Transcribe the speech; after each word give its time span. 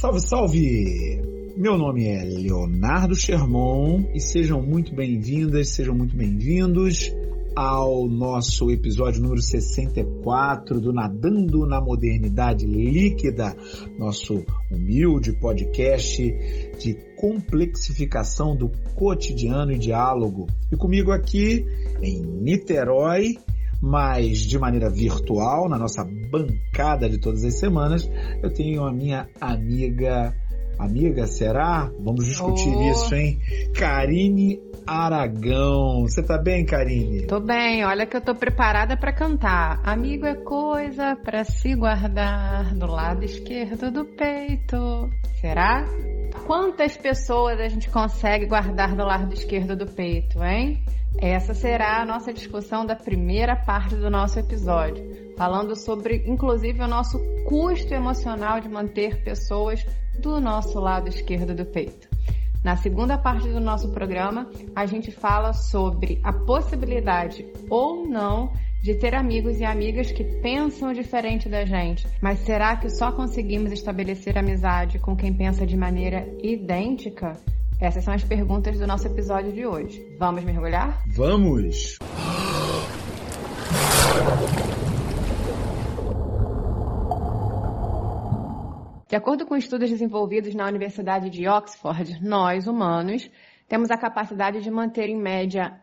Salve, 0.00 0.20
salve! 0.22 1.22
Meu 1.58 1.76
nome 1.76 2.06
é 2.06 2.24
Leonardo 2.24 3.14
Sherman 3.14 4.08
e 4.14 4.18
sejam 4.18 4.62
muito 4.62 4.94
bem-vindas, 4.94 5.74
sejam 5.74 5.94
muito 5.94 6.16
bem-vindos 6.16 7.14
ao 7.54 8.08
nosso 8.08 8.70
episódio 8.70 9.20
número 9.20 9.42
64 9.42 10.80
do 10.80 10.90
Nadando 10.90 11.66
na 11.66 11.82
Modernidade 11.82 12.64
Líquida, 12.64 13.54
nosso 13.98 14.42
humilde 14.70 15.34
podcast 15.34 16.22
de 16.78 16.94
complexificação 17.18 18.56
do 18.56 18.70
cotidiano 18.94 19.70
e 19.70 19.78
diálogo. 19.78 20.46
E 20.72 20.76
comigo 20.78 21.12
aqui 21.12 21.66
em 22.00 22.22
Niterói, 22.22 23.36
mas 23.80 24.38
de 24.40 24.58
maneira 24.58 24.90
virtual, 24.90 25.68
na 25.68 25.78
nossa 25.78 26.04
bancada 26.04 27.08
de 27.08 27.18
todas 27.18 27.44
as 27.44 27.58
semanas, 27.58 28.10
eu 28.42 28.52
tenho 28.52 28.84
a 28.84 28.92
minha 28.92 29.28
amiga 29.40 30.34
Amiga, 30.80 31.26
será? 31.26 31.90
Vamos 32.00 32.24
discutir 32.24 32.74
oh. 32.74 32.90
isso, 32.90 33.14
hein? 33.14 33.38
Karine 33.76 34.58
Aragão. 34.86 36.08
Você 36.08 36.22
tá 36.22 36.38
bem, 36.38 36.64
Karine? 36.64 37.26
Tô 37.26 37.38
bem, 37.38 37.84
olha 37.84 38.06
que 38.06 38.16
eu 38.16 38.20
tô 38.22 38.34
preparada 38.34 38.96
para 38.96 39.12
cantar. 39.12 39.78
Amigo 39.84 40.24
é 40.24 40.34
coisa 40.36 41.14
para 41.16 41.44
se 41.44 41.74
guardar 41.74 42.74
do 42.74 42.86
lado 42.86 43.24
esquerdo 43.24 43.90
do 43.90 44.06
peito. 44.06 45.10
Será? 45.38 45.84
Quantas 46.46 46.96
pessoas 46.96 47.60
a 47.60 47.68
gente 47.68 47.88
consegue 47.90 48.46
guardar 48.46 48.94
do 48.96 49.04
lado 49.04 49.32
esquerdo 49.32 49.76
do 49.76 49.86
peito, 49.86 50.42
hein? 50.42 50.82
Essa 51.18 51.54
será 51.54 52.00
a 52.00 52.04
nossa 52.04 52.32
discussão 52.32 52.84
da 52.84 52.96
primeira 52.96 53.56
parte 53.56 53.94
do 53.94 54.10
nosso 54.10 54.38
episódio, 54.38 55.34
falando 55.36 55.76
sobre, 55.76 56.24
inclusive, 56.26 56.80
o 56.82 56.88
nosso 56.88 57.18
custo 57.46 57.92
emocional 57.92 58.60
de 58.60 58.68
manter 58.68 59.22
pessoas 59.22 59.84
do 60.18 60.40
nosso 60.40 60.78
lado 60.80 61.08
esquerdo 61.08 61.54
do 61.54 61.64
peito. 61.64 62.08
Na 62.62 62.76
segunda 62.76 63.16
parte 63.16 63.48
do 63.48 63.60
nosso 63.60 63.90
programa, 63.90 64.50
a 64.76 64.84
gente 64.86 65.10
fala 65.10 65.52
sobre 65.52 66.20
a 66.22 66.32
possibilidade 66.32 67.46
ou 67.70 68.06
não 68.06 68.52
de 68.82 68.94
ter 68.94 69.14
amigos 69.14 69.60
e 69.60 69.64
amigas 69.64 70.10
que 70.10 70.24
pensam 70.24 70.92
diferente 70.92 71.48
da 71.48 71.64
gente. 71.64 72.06
Mas 72.20 72.38
será 72.40 72.76
que 72.76 72.88
só 72.88 73.12
conseguimos 73.12 73.72
estabelecer 73.72 74.38
amizade 74.38 74.98
com 74.98 75.14
quem 75.14 75.32
pensa 75.32 75.66
de 75.66 75.76
maneira 75.76 76.26
idêntica? 76.42 77.36
Essas 77.80 78.04
são 78.04 78.12
as 78.14 78.24
perguntas 78.24 78.78
do 78.78 78.86
nosso 78.86 79.06
episódio 79.06 79.52
de 79.52 79.66
hoje. 79.66 80.04
Vamos 80.18 80.44
mergulhar? 80.44 81.02
Vamos! 81.08 81.98
De 89.08 89.16
acordo 89.16 89.44
com 89.44 89.56
estudos 89.56 89.90
desenvolvidos 89.90 90.54
na 90.54 90.68
Universidade 90.68 91.30
de 91.30 91.48
Oxford, 91.48 92.22
nós, 92.22 92.68
humanos, 92.68 93.28
temos 93.66 93.90
a 93.90 93.96
capacidade 93.96 94.62
de 94.62 94.70
manter 94.70 95.08
em 95.08 95.20
média 95.20 95.80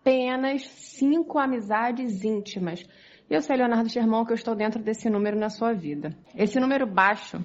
apenas 0.00 0.62
cinco 0.62 1.38
amizades 1.38 2.24
íntimas. 2.24 2.84
E 3.28 3.34
eu 3.34 3.42
sei, 3.42 3.56
Leonardo 3.56 3.88
Sherman, 3.88 4.24
que 4.24 4.32
eu 4.32 4.36
estou 4.36 4.54
dentro 4.54 4.82
desse 4.82 5.08
número 5.08 5.38
na 5.38 5.50
sua 5.50 5.72
vida. 5.72 6.16
Esse 6.34 6.58
número 6.58 6.86
baixo 6.86 7.38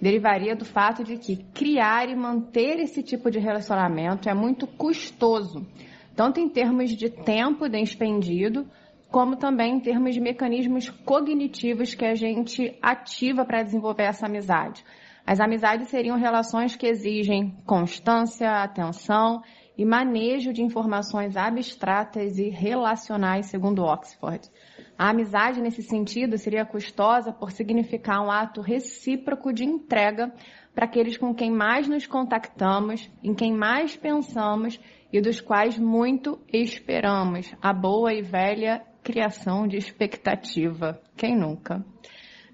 derivaria 0.00 0.54
do 0.54 0.64
fato 0.64 1.02
de 1.02 1.16
que 1.16 1.36
criar 1.54 2.08
e 2.08 2.14
manter 2.14 2.78
esse 2.78 3.02
tipo 3.02 3.30
de 3.30 3.38
relacionamento 3.38 4.28
é 4.28 4.34
muito 4.34 4.66
custoso, 4.66 5.66
tanto 6.14 6.38
em 6.38 6.48
termos 6.48 6.90
de 6.90 7.08
tempo 7.08 7.68
despendido, 7.68 8.66
como 9.10 9.36
também 9.36 9.76
em 9.76 9.80
termos 9.80 10.14
de 10.14 10.20
mecanismos 10.20 10.90
cognitivos 10.90 11.94
que 11.94 12.04
a 12.04 12.14
gente 12.14 12.76
ativa 12.82 13.44
para 13.44 13.62
desenvolver 13.62 14.04
essa 14.04 14.26
amizade. 14.26 14.84
As 15.26 15.40
amizades 15.40 15.88
seriam 15.88 16.18
relações 16.18 16.76
que 16.76 16.86
exigem 16.86 17.56
constância, 17.64 18.62
atenção 18.62 19.42
e 19.76 19.84
manejo 19.84 20.52
de 20.52 20.62
informações 20.62 21.36
abstratas 21.36 22.38
e 22.38 22.48
relacionais, 22.48 23.46
segundo 23.46 23.82
Oxford. 23.82 24.48
A 24.96 25.10
amizade, 25.10 25.60
nesse 25.60 25.82
sentido, 25.82 26.38
seria 26.38 26.64
custosa 26.64 27.32
por 27.32 27.50
significar 27.50 28.24
um 28.24 28.30
ato 28.30 28.60
recíproco 28.60 29.52
de 29.52 29.64
entrega 29.64 30.32
para 30.74 30.84
aqueles 30.84 31.16
com 31.16 31.34
quem 31.34 31.50
mais 31.50 31.88
nos 31.88 32.06
contactamos, 32.06 33.10
em 33.22 33.34
quem 33.34 33.52
mais 33.52 33.96
pensamos 33.96 34.80
e 35.12 35.20
dos 35.20 35.40
quais 35.40 35.78
muito 35.78 36.40
esperamos. 36.52 37.52
A 37.60 37.72
boa 37.72 38.12
e 38.12 38.22
velha 38.22 38.84
criação 39.02 39.66
de 39.66 39.76
expectativa. 39.76 41.00
Quem 41.16 41.36
nunca? 41.36 41.84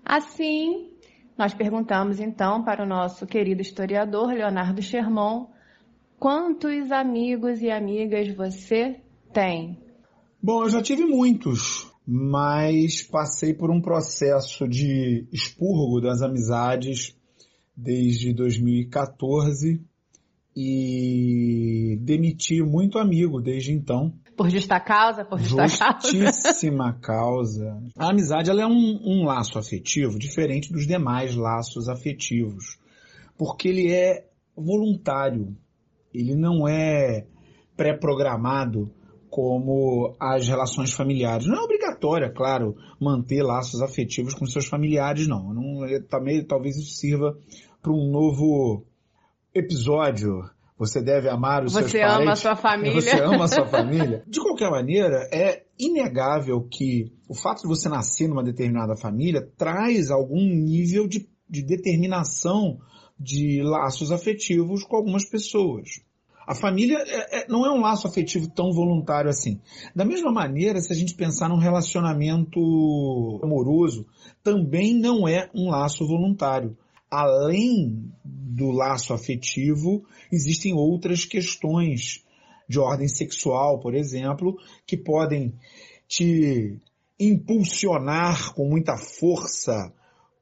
Assim, 0.05 0.91
nós 1.39 1.55
perguntamos 1.55 2.21
então 2.21 2.63
para 2.65 2.83
o 2.83 2.87
nosso 2.87 3.27
querido 3.27 3.63
historiador 3.63 4.33
Leonardo 4.33 4.83
Sherman 4.83 5.47
quantos 6.21 6.93
amigos 6.93 7.63
e 7.63 7.71
amigas 7.71 8.33
você 8.37 9.01
tem? 9.33 9.79
Bom, 10.43 10.63
eu 10.65 10.69
já 10.69 10.83
tive 10.83 11.05
muitos, 11.07 11.91
mas 12.07 13.03
passei 13.03 13.55
por 13.55 13.71
um 13.71 13.81
processo 13.81 14.69
de 14.69 15.27
expurgo 15.33 15.99
das 15.99 16.21
amizades 16.21 17.17
desde 17.75 18.35
2014 18.35 19.83
e 20.55 21.99
demiti 22.03 22.63
muito 22.63 22.99
amigo 22.99 23.41
desde 23.41 23.73
então. 23.73 24.13
Por 24.37 24.51
justa 24.51 24.79
causa, 24.79 25.25
por 25.25 25.39
justa 25.41 25.99
Justíssima 26.03 26.99
causa. 27.01 27.65
causa. 27.65 27.83
A 27.97 28.11
amizade 28.11 28.51
ela 28.51 28.63
é 28.63 28.67
um, 28.67 29.01
um 29.05 29.25
laço 29.25 29.59
afetivo 29.59 30.19
diferente 30.19 30.71
dos 30.71 30.87
demais 30.87 31.35
laços 31.35 31.89
afetivos, 31.89 32.79
porque 33.39 33.69
ele 33.69 33.91
é 33.91 34.27
voluntário, 34.55 35.57
ele 36.13 36.35
não 36.35 36.67
é 36.69 37.27
pré-programado 37.77 38.91
como 39.29 40.15
as 40.19 40.49
relações 40.49 40.93
familiares. 40.93 41.47
Não 41.47 41.57
é 41.57 41.63
obrigatório, 41.63 42.27
é 42.27 42.31
claro, 42.31 42.77
manter 43.01 43.43
laços 43.43 43.81
afetivos 43.81 44.35
com 44.35 44.45
seus 44.47 44.67
familiares, 44.67 45.29
não. 45.29 45.55
não 45.55 45.85
é, 45.85 46.01
também, 46.01 46.45
talvez 46.45 46.77
isso 46.77 46.97
sirva 46.97 47.37
para 47.81 47.93
um 47.93 48.11
novo 48.11 48.85
episódio 49.55 50.43
você 50.81 51.03
deve 51.03 51.29
amar 51.29 51.63
os 51.63 51.75
você 51.75 51.91
seus 51.91 52.03
parentes. 52.03 52.17
Você 52.17 52.23
ama 52.25 52.33
a 52.33 52.37
sua 52.37 52.57
família. 52.57 53.01
Você 53.03 53.21
ama 53.21 53.45
a 53.45 53.49
sua 53.49 53.67
família. 53.69 54.25
De 54.27 54.41
qualquer 54.41 54.71
maneira, 54.71 55.29
é 55.31 55.65
inegável 55.79 56.67
que 56.71 57.13
o 57.29 57.35
fato 57.35 57.61
de 57.61 57.69
você 57.69 57.87
nascer 57.87 58.27
numa 58.29 58.43
determinada 58.43 58.97
família 58.97 59.47
traz 59.59 60.11
algum 60.11 60.41
nível 60.41 61.07
de, 61.07 61.29
de 61.47 61.63
determinação 61.63 62.79
de 63.21 63.63
laços 63.63 64.11
afetivos 64.11 64.83
com 64.83 64.97
algumas 64.97 65.29
pessoas. 65.29 66.01
A 66.47 66.55
família 66.55 66.99
é, 67.07 67.41
é, 67.41 67.49
não 67.49 67.67
é 67.67 67.71
um 67.71 67.81
laço 67.81 68.09
afetivo 68.09 68.49
tão 68.49 68.73
voluntário 68.73 69.29
assim. 69.31 69.61
Da 69.95 70.05
mesma 70.05 70.33
maneira, 70.33 70.81
se 70.81 70.93
a 70.93 70.97
gente 70.97 71.15
pensar 71.15 71.49
num 71.49 71.59
relacionamento 71.59 72.59
amoroso, 73.43 74.07
também 74.43 74.95
não 74.95 75.29
é 75.29 75.51
um 75.55 75.71
laço 75.71 76.07
voluntário. 76.07 76.77
Além 77.11 78.11
do 78.25 78.71
laço 78.71 79.13
afetivo, 79.13 80.05
existem 80.33 80.73
outras 80.73 81.25
questões 81.25 82.25
de 82.69 82.79
ordem 82.79 83.09
sexual, 83.09 83.79
por 83.79 83.95
exemplo, 83.95 84.57
que 84.87 84.97
podem 84.97 85.53
te 86.09 86.79
impulsionar 87.19 88.55
com 88.55 88.67
muita 88.69 88.97
força, 88.97 89.93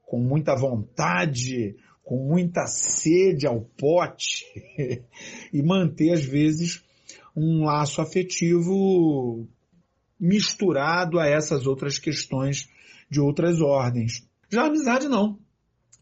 com 0.07 0.19
muita 0.19 0.55
vontade, 0.55 1.77
com 2.09 2.17
muita 2.17 2.67
sede 2.67 3.47
ao 3.47 3.61
pote 3.61 4.47
e 5.53 5.63
manter 5.63 6.11
às 6.15 6.25
vezes 6.25 6.83
um 7.37 7.67
laço 7.67 8.01
afetivo 8.01 9.47
misturado 10.19 11.19
a 11.19 11.27
essas 11.27 11.67
outras 11.67 11.99
questões 11.99 12.67
de 13.11 13.21
outras 13.21 13.61
ordens. 13.61 14.27
Já 14.49 14.63
a 14.63 14.67
amizade 14.69 15.07
não. 15.07 15.39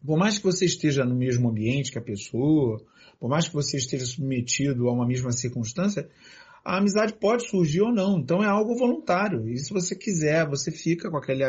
Por 0.05 0.17
mais 0.17 0.37
que 0.37 0.45
você 0.45 0.63
esteja 0.63 1.03
no 1.03 1.13
mesmo 1.13 1.49
ambiente 1.49 1.91
que 1.91 1.99
a 1.99 2.01
pessoa, 2.01 2.81
por 3.19 3.29
mais 3.29 3.49
que 3.49 3.53
você 3.53 3.75
esteja 3.75 4.05
submetido 4.05 4.87
a 4.87 4.93
uma 4.93 5.05
mesma 5.05 5.33
circunstância, 5.33 6.09
a 6.63 6.77
amizade 6.77 7.15
pode 7.19 7.49
surgir 7.49 7.81
ou 7.81 7.91
não. 7.91 8.17
Então 8.17 8.41
é 8.41 8.47
algo 8.47 8.77
voluntário. 8.77 9.45
E 9.49 9.57
se 9.57 9.73
você 9.73 9.93
quiser, 9.93 10.47
você 10.47 10.71
fica 10.71 11.11
com 11.11 11.17
aquele 11.17 11.43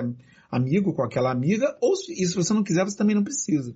amigo, 0.50 0.92
com 0.94 1.04
aquela 1.04 1.30
amiga, 1.30 1.78
ou 1.80 1.92
e 2.08 2.26
se 2.26 2.34
você 2.34 2.52
não 2.52 2.64
quiser, 2.64 2.84
você 2.84 2.96
também 2.96 3.14
não 3.14 3.22
precisa. 3.22 3.72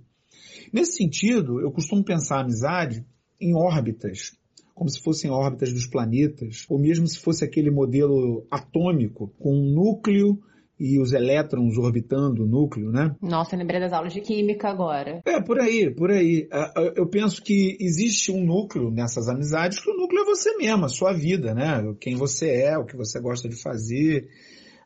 Nesse 0.73 0.97
sentido, 0.97 1.61
eu 1.61 1.70
costumo 1.70 2.05
pensar 2.05 2.37
a 2.37 2.41
amizade 2.43 3.05
em 3.41 3.55
órbitas, 3.55 4.32
como 4.75 4.91
se 4.91 5.03
fossem 5.03 5.31
órbitas 5.31 5.73
dos 5.73 5.87
planetas, 5.87 6.67
ou 6.69 6.79
mesmo 6.79 7.06
se 7.06 7.19
fosse 7.19 7.44
aquele 7.44 7.70
modelo 7.70 8.47
atômico 8.50 9.32
com 9.38 9.55
um 9.55 9.75
núcleo 9.75 10.38
e 10.79 10.99
os 10.99 11.12
elétrons 11.12 11.79
orbitando 11.79 12.43
o 12.43 12.47
núcleo, 12.47 12.91
né? 12.91 13.14
Nossa, 13.23 13.55
lembrei 13.55 13.79
das 13.79 13.93
aulas 13.93 14.12
de 14.12 14.20
química 14.20 14.69
agora. 14.69 15.23
É, 15.25 15.41
por 15.41 15.61
aí, 15.61 15.88
por 15.94 16.11
aí. 16.11 16.49
Eu 16.97 17.06
penso 17.06 17.41
que 17.41 17.76
existe 17.79 18.32
um 18.32 18.44
núcleo 18.44 18.91
nessas 18.91 19.29
amizades, 19.29 19.79
que 19.79 19.88
o 19.88 19.97
núcleo 19.97 20.23
é 20.23 20.25
você 20.25 20.56
mesmo, 20.56 20.85
a 20.85 20.88
sua 20.88 21.12
vida, 21.12 21.55
né? 21.55 21.94
Quem 22.00 22.17
você 22.17 22.49
é, 22.65 22.76
o 22.76 22.85
que 22.85 22.97
você 22.97 23.20
gosta 23.20 23.49
de 23.49 23.55
fazer, 23.55 24.29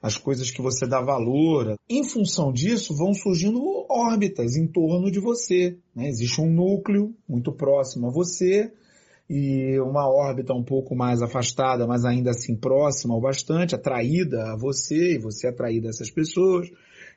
as 0.06 0.16
coisas 0.16 0.50
que 0.50 0.62
você 0.62 0.86
dá 0.86 1.00
valor. 1.00 1.76
Em 1.90 2.04
função 2.04 2.52
disso, 2.52 2.96
vão 2.96 3.12
surgindo 3.12 3.60
órbitas 3.90 4.56
em 4.56 4.66
torno 4.66 5.10
de 5.10 5.18
você. 5.18 5.76
Né? 5.94 6.08
Existe 6.08 6.40
um 6.40 6.50
núcleo 6.50 7.12
muito 7.28 7.52
próximo 7.52 8.06
a 8.06 8.10
você 8.10 8.72
e 9.28 9.76
uma 9.80 10.08
órbita 10.08 10.54
um 10.54 10.62
pouco 10.62 10.94
mais 10.94 11.20
afastada, 11.20 11.86
mas 11.86 12.04
ainda 12.04 12.30
assim 12.30 12.54
próxima 12.54 13.14
ou 13.14 13.20
bastante, 13.20 13.74
atraída 13.74 14.52
a 14.52 14.56
você 14.56 15.14
e 15.14 15.18
você 15.18 15.48
atraída 15.48 15.88
a 15.88 15.90
essas 15.90 16.10
pessoas. 16.10 16.70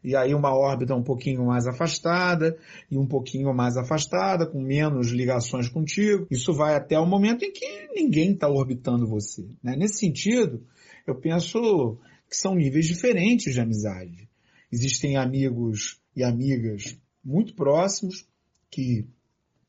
E 0.03 0.15
aí 0.15 0.33
uma 0.33 0.56
órbita 0.56 0.95
um 0.95 1.03
pouquinho 1.03 1.45
mais 1.45 1.68
afastada 1.68 2.57
e 2.89 2.97
um 2.97 3.06
pouquinho 3.06 3.53
mais 3.53 3.77
afastada, 3.77 4.47
com 4.47 4.59
menos 4.59 5.12
ligações 5.12 5.69
contigo. 5.69 6.25
Isso 6.31 6.53
vai 6.53 6.74
até 6.74 6.97
o 6.97 7.06
momento 7.06 7.44
em 7.44 7.51
que 7.51 7.89
ninguém 7.94 8.31
está 8.31 8.50
orbitando 8.50 9.06
você. 9.06 9.45
Né? 9.62 9.75
Nesse 9.75 10.00
sentido, 10.00 10.63
eu 11.06 11.13
penso 11.13 12.00
que 12.29 12.37
são 12.37 12.55
níveis 12.55 12.85
diferentes 12.85 13.53
de 13.53 13.59
amizade. 13.59 14.29
Existem 14.71 15.17
amigos 15.17 15.99
e 16.15 16.23
amigas 16.23 16.97
muito 17.23 17.55
próximos 17.55 18.27
que 18.69 19.07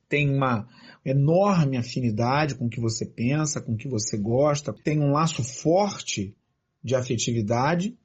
têm 0.09 0.29
uma 0.29 0.69
enorme 1.05 1.79
afinidade 1.79 2.57
com 2.57 2.67
o 2.67 2.71
que 2.71 2.81
você 2.81 3.07
pensa, 3.07 3.61
com 3.61 3.73
o 3.73 3.77
que 3.77 3.89
você 3.89 4.19
gosta, 4.19 4.75
tem 4.85 5.01
um 5.01 5.13
laço 5.13 5.43
forte 5.43 6.37
de 6.83 6.95
afetividade 6.95 7.97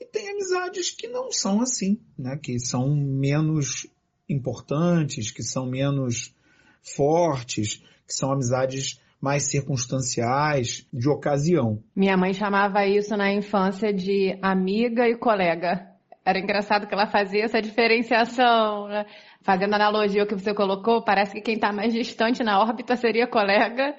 e 0.00 0.04
tem 0.04 0.30
amizades 0.30 0.90
que 0.90 1.06
não 1.06 1.30
são 1.30 1.60
assim, 1.60 2.00
né? 2.18 2.36
Que 2.36 2.58
são 2.58 2.94
menos 2.96 3.86
importantes, 4.28 5.30
que 5.30 5.42
são 5.42 5.66
menos 5.66 6.34
fortes, 6.82 7.82
que 8.06 8.14
são 8.14 8.32
amizades 8.32 9.00
mais 9.22 9.48
circunstanciais, 9.48 10.84
de 10.92 11.08
ocasião. 11.08 11.78
Minha 11.94 12.16
mãe 12.16 12.34
chamava 12.34 12.84
isso 12.84 13.16
na 13.16 13.32
infância 13.32 13.92
de 13.92 14.36
amiga 14.42 15.08
e 15.08 15.16
colega. 15.16 15.86
Era 16.24 16.40
engraçado 16.40 16.88
que 16.88 16.94
ela 16.94 17.06
fazia 17.06 17.44
essa 17.44 17.62
diferenciação, 17.62 18.88
né? 18.88 19.06
Fazendo 19.42 19.74
analogia 19.74 20.22
ao 20.22 20.26
que 20.26 20.34
você 20.34 20.52
colocou, 20.52 21.04
parece 21.04 21.34
que 21.34 21.40
quem 21.40 21.54
está 21.54 21.72
mais 21.72 21.92
distante 21.92 22.42
na 22.42 22.60
órbita 22.60 22.96
seria 22.96 23.26
colega 23.26 23.94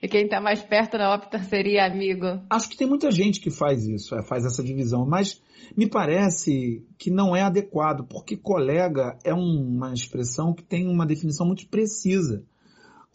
e 0.00 0.08
quem 0.08 0.24
está 0.24 0.40
mais 0.40 0.62
perto 0.62 0.96
na 0.96 1.10
órbita 1.10 1.40
seria 1.40 1.84
amigo. 1.84 2.40
Acho 2.48 2.68
que 2.70 2.76
tem 2.76 2.86
muita 2.86 3.10
gente 3.10 3.40
que 3.40 3.50
faz 3.50 3.84
isso, 3.84 4.14
é, 4.14 4.22
faz 4.22 4.44
essa 4.44 4.62
divisão, 4.62 5.04
mas 5.06 5.40
me 5.76 5.88
parece 5.88 6.84
que 6.96 7.10
não 7.10 7.34
é 7.34 7.42
adequado, 7.42 8.06
porque 8.08 8.36
colega 8.36 9.18
é 9.24 9.34
uma 9.34 9.92
expressão 9.92 10.54
que 10.54 10.62
tem 10.62 10.88
uma 10.88 11.06
definição 11.06 11.46
muito 11.46 11.66
precisa. 11.68 12.44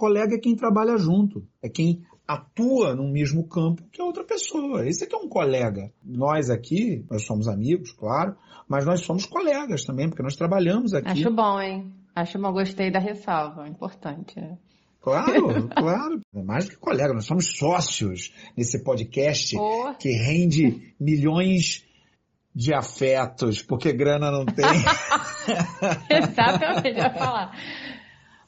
Colega 0.03 0.35
é 0.35 0.37
quem 0.37 0.53
trabalha 0.53 0.97
junto, 0.97 1.47
é 1.61 1.69
quem 1.69 2.03
atua 2.27 2.93
no 2.93 3.09
mesmo 3.09 3.47
campo 3.47 3.83
que 3.89 4.01
a 4.01 4.03
outra 4.03 4.25
pessoa. 4.25 4.85
Esse 4.85 5.05
aqui 5.05 5.15
é 5.15 5.17
um 5.17 5.29
colega. 5.29 5.93
Nós 6.03 6.49
aqui, 6.49 7.05
nós 7.09 7.25
somos 7.25 7.47
amigos, 7.47 7.93
claro, 7.93 8.35
mas 8.67 8.85
nós 8.85 8.99
somos 8.99 9.25
colegas 9.25 9.85
também, 9.85 10.09
porque 10.09 10.21
nós 10.21 10.35
trabalhamos 10.35 10.93
aqui. 10.93 11.07
Acho 11.07 11.31
bom, 11.31 11.57
hein? 11.57 11.93
Acho 12.13 12.37
bom, 12.37 12.51
gostei 12.51 12.91
da 12.91 12.99
ressalva, 12.99 13.65
importante. 13.65 14.35
Claro, 14.99 15.69
claro. 15.73 16.19
É 16.35 16.43
mais 16.43 16.65
do 16.65 16.71
que 16.71 16.77
colega, 16.79 17.13
nós 17.13 17.25
somos 17.25 17.57
sócios 17.57 18.33
nesse 18.57 18.83
podcast 18.83 19.55
oh. 19.57 19.93
que 19.97 20.11
rende 20.11 20.93
milhões 20.99 21.85
de 22.53 22.73
afetos, 22.73 23.61
porque 23.61 23.93
grana 23.93 24.29
não 24.29 24.45
tem. 24.45 24.65
Exatamente, 26.11 26.89
eu 26.89 26.93
ia 26.93 27.09
falar. 27.09 27.57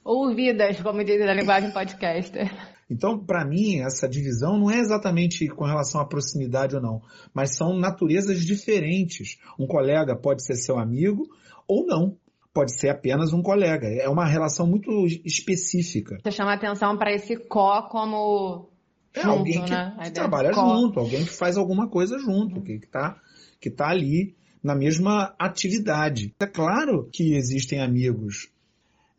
Ouvidas, 0.05 0.79
como 0.81 1.03
diz 1.03 1.19
na 1.25 1.33
linguagem 1.33 1.71
podcaster. 1.71 2.53
Então, 2.87 3.17
para 3.17 3.43
mim, 3.43 3.79
essa 3.79 4.07
divisão 4.07 4.59
não 4.59 4.69
é 4.69 4.77
exatamente 4.77 5.47
com 5.47 5.65
relação 5.65 5.99
à 5.99 6.05
proximidade 6.05 6.75
ou 6.75 6.81
não, 6.81 7.01
mas 7.33 7.57
são 7.57 7.75
naturezas 7.75 8.45
diferentes. 8.45 9.39
Um 9.59 9.65
colega 9.65 10.15
pode 10.15 10.45
ser 10.45 10.53
seu 10.57 10.77
amigo 10.77 11.27
ou 11.67 11.87
não. 11.87 12.15
Pode 12.53 12.79
ser 12.79 12.89
apenas 12.89 13.33
um 13.33 13.41
colega. 13.41 13.87
É 13.87 14.07
uma 14.07 14.27
relação 14.27 14.67
muito 14.67 14.91
específica. 15.25 16.19
Você 16.23 16.31
chama 16.31 16.53
atenção 16.53 16.95
para 16.95 17.11
esse 17.11 17.35
có 17.35 17.81
como 17.89 18.69
é 19.11 19.21
junto, 19.21 19.39
alguém 19.39 19.65
que, 19.65 19.71
né? 19.71 19.97
que 20.03 20.11
trabalha 20.11 20.53
junto, 20.53 20.99
alguém 20.99 21.25
que 21.25 21.31
faz 21.31 21.57
alguma 21.57 21.89
coisa 21.89 22.19
junto, 22.19 22.61
que 22.61 22.73
está 22.73 23.19
que 23.59 23.71
tá 23.71 23.89
ali 23.89 24.35
na 24.63 24.75
mesma 24.75 25.35
atividade. 25.39 26.33
É 26.39 26.45
claro 26.45 27.09
que 27.11 27.33
existem 27.33 27.81
amigos 27.81 28.54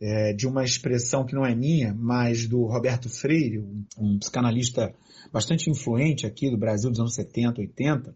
é, 0.00 0.32
de 0.32 0.46
uma 0.46 0.64
expressão 0.64 1.24
que 1.24 1.34
não 1.34 1.44
é 1.44 1.54
minha, 1.54 1.94
mas 1.94 2.46
do 2.46 2.64
Roberto 2.64 3.08
Freire, 3.08 3.58
um, 3.58 3.84
um 3.98 4.18
psicanalista 4.18 4.94
bastante 5.32 5.70
influente 5.70 6.26
aqui 6.26 6.50
do 6.50 6.58
Brasil 6.58 6.90
dos 6.90 7.00
anos 7.00 7.14
70, 7.14 7.60
80, 7.60 8.14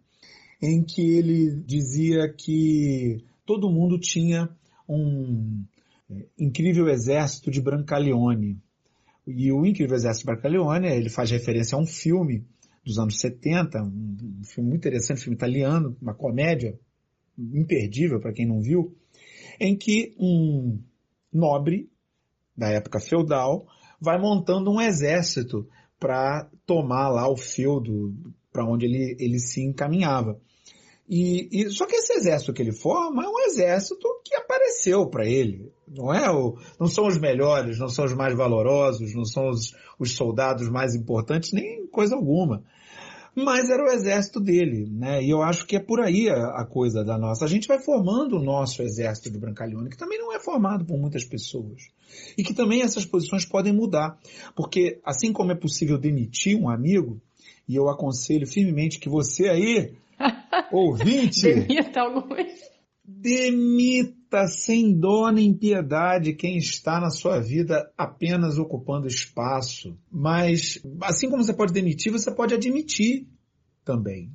em 0.62 0.82
que 0.82 1.00
ele 1.00 1.62
dizia 1.66 2.32
que 2.32 3.24
todo 3.46 3.70
mundo 3.70 3.98
tinha 3.98 4.48
um 4.88 5.64
é, 6.10 6.26
incrível 6.38 6.88
exército 6.88 7.50
de 7.50 7.60
Brancaleone. 7.60 8.58
E 9.26 9.50
o 9.52 9.64
incrível 9.64 9.96
exército 9.96 10.26
de 10.26 10.32
Brancaleone, 10.32 10.88
ele 10.88 11.08
faz 11.08 11.30
referência 11.30 11.76
a 11.76 11.80
um 11.80 11.86
filme 11.86 12.44
dos 12.84 12.98
anos 12.98 13.18
70, 13.20 13.82
um, 13.82 14.16
um 14.40 14.44
filme 14.44 14.68
muito 14.68 14.86
interessante, 14.86 15.18
um 15.18 15.22
filme 15.22 15.36
italiano, 15.36 15.96
uma 16.00 16.14
comédia 16.14 16.78
imperdível 17.38 18.20
para 18.20 18.32
quem 18.32 18.46
não 18.46 18.60
viu, 18.60 18.94
em 19.58 19.76
que 19.76 20.14
um 20.18 20.78
nobre 21.32 21.90
da 22.56 22.68
época 22.68 23.00
feudal 23.00 23.66
vai 24.00 24.18
montando 24.18 24.70
um 24.70 24.80
exército 24.80 25.68
para 25.98 26.48
tomar 26.64 27.08
lá 27.08 27.28
o 27.28 27.36
feudo 27.36 28.14
para 28.52 28.64
onde 28.64 28.86
ele, 28.86 29.16
ele 29.18 29.38
se 29.38 29.62
encaminhava. 29.62 30.40
E, 31.08 31.48
e, 31.50 31.70
só 31.70 31.86
que 31.86 31.96
esse 31.96 32.12
exército 32.12 32.52
que 32.52 32.62
ele 32.62 32.72
forma 32.72 33.24
é 33.24 33.28
um 33.28 33.40
exército 33.40 34.06
que 34.24 34.34
apareceu 34.34 35.06
para 35.08 35.26
ele. 35.26 35.72
Não 35.88 36.14
é 36.14 36.30
o, 36.30 36.56
não 36.78 36.86
são 36.86 37.06
os 37.06 37.18
melhores, 37.18 37.78
não 37.78 37.88
são 37.88 38.04
os 38.04 38.14
mais 38.14 38.34
valorosos, 38.36 39.14
não 39.14 39.24
são 39.24 39.48
os, 39.50 39.74
os 39.98 40.14
soldados 40.14 40.68
mais 40.68 40.94
importantes, 40.94 41.52
nem 41.52 41.86
coisa 41.88 42.14
alguma 42.14 42.64
mas 43.34 43.70
era 43.70 43.82
o 43.82 43.90
exército 43.90 44.40
dele, 44.40 44.88
né? 44.90 45.22
E 45.22 45.30
eu 45.30 45.42
acho 45.42 45.66
que 45.66 45.76
é 45.76 45.80
por 45.80 46.00
aí 46.00 46.28
a, 46.28 46.60
a, 46.60 46.64
coisa 46.64 47.04
da 47.04 47.16
nossa. 47.16 47.44
A 47.44 47.48
gente 47.48 47.68
vai 47.68 47.78
formando 47.78 48.36
o 48.36 48.42
nosso 48.42 48.82
exército 48.82 49.30
de 49.30 49.38
Brancaleone, 49.38 49.90
que 49.90 49.96
também 49.96 50.18
não 50.18 50.32
é 50.34 50.40
formado 50.40 50.84
por 50.84 50.98
muitas 50.98 51.24
pessoas. 51.24 51.88
E 52.36 52.42
que 52.42 52.54
também 52.54 52.82
essas 52.82 53.04
posições 53.04 53.44
podem 53.44 53.72
mudar. 53.72 54.18
Porque 54.54 55.00
assim 55.04 55.32
como 55.32 55.52
é 55.52 55.54
possível 55.54 55.98
demitir 55.98 56.56
um 56.56 56.68
amigo, 56.68 57.20
e 57.68 57.76
eu 57.76 57.88
aconselho 57.88 58.46
firmemente 58.46 58.98
que 58.98 59.08
você 59.08 59.48
aí, 59.48 59.94
ouvinte... 60.72 61.42
Demita 61.42 62.00
alguns. 62.00 62.52
Demita 63.04 64.19
sem 64.46 64.98
dó 64.98 65.30
nem 65.30 65.52
piedade 65.52 66.34
quem 66.34 66.56
está 66.56 67.00
na 67.00 67.10
sua 67.10 67.40
vida 67.40 67.90
apenas 67.96 68.58
ocupando 68.58 69.06
espaço. 69.06 69.98
Mas, 70.10 70.80
assim 71.02 71.28
como 71.28 71.42
você 71.42 71.52
pode 71.52 71.72
demitir, 71.72 72.12
você 72.12 72.34
pode 72.34 72.54
admitir 72.54 73.26
também. 73.84 74.30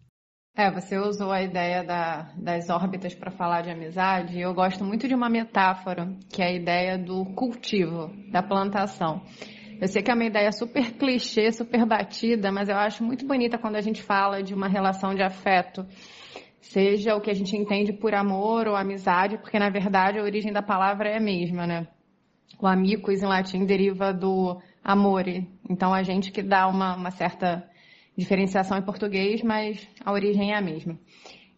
É, 0.57 0.71
você 0.71 0.97
usou 0.97 1.31
a 1.31 1.41
ideia 1.41 1.83
da, 1.83 2.33
das 2.37 2.69
órbitas 2.69 3.13
para 3.13 3.29
falar 3.29 3.61
de 3.61 3.69
amizade. 3.69 4.39
Eu 4.39 4.53
gosto 4.53 4.85
muito 4.85 5.05
de 5.05 5.13
uma 5.13 5.29
metáfora, 5.29 6.15
que 6.31 6.41
é 6.41 6.47
a 6.47 6.53
ideia 6.53 6.97
do 6.97 7.25
cultivo, 7.35 8.09
da 8.31 8.41
plantação. 8.41 9.21
Eu 9.81 9.87
sei 9.89 10.01
que 10.01 10.09
é 10.09 10.13
uma 10.13 10.23
ideia 10.23 10.51
super 10.53 10.93
clichê, 10.93 11.51
super 11.51 11.85
batida, 11.85 12.51
mas 12.53 12.69
eu 12.69 12.77
acho 12.77 13.03
muito 13.03 13.27
bonita 13.27 13.57
quando 13.57 13.75
a 13.75 13.81
gente 13.81 14.01
fala 14.01 14.41
de 14.41 14.53
uma 14.53 14.69
relação 14.69 15.13
de 15.13 15.21
afeto 15.21 15.85
seja 16.65 17.15
o 17.15 17.21
que 17.21 17.29
a 17.29 17.33
gente 17.33 17.55
entende 17.55 17.93
por 17.93 18.13
amor 18.13 18.67
ou 18.67 18.75
amizade, 18.75 19.37
porque 19.37 19.59
na 19.59 19.69
verdade 19.69 20.17
a 20.17 20.23
origem 20.23 20.51
da 20.51 20.61
palavra 20.61 21.09
é 21.09 21.17
a 21.17 21.21
mesma, 21.21 21.67
né? 21.67 21.87
O 22.59 22.67
amicus 22.67 23.21
em 23.21 23.25
latim 23.25 23.65
deriva 23.65 24.13
do 24.13 24.59
amore, 24.83 25.47
então 25.69 25.93
a 25.93 26.03
gente 26.03 26.31
que 26.31 26.41
dá 26.41 26.67
uma, 26.67 26.95
uma 26.95 27.11
certa 27.11 27.67
diferenciação 28.17 28.77
em 28.77 28.81
português, 28.81 29.41
mas 29.41 29.87
a 30.03 30.11
origem 30.11 30.53
é 30.53 30.57
a 30.57 30.61
mesma. 30.61 30.97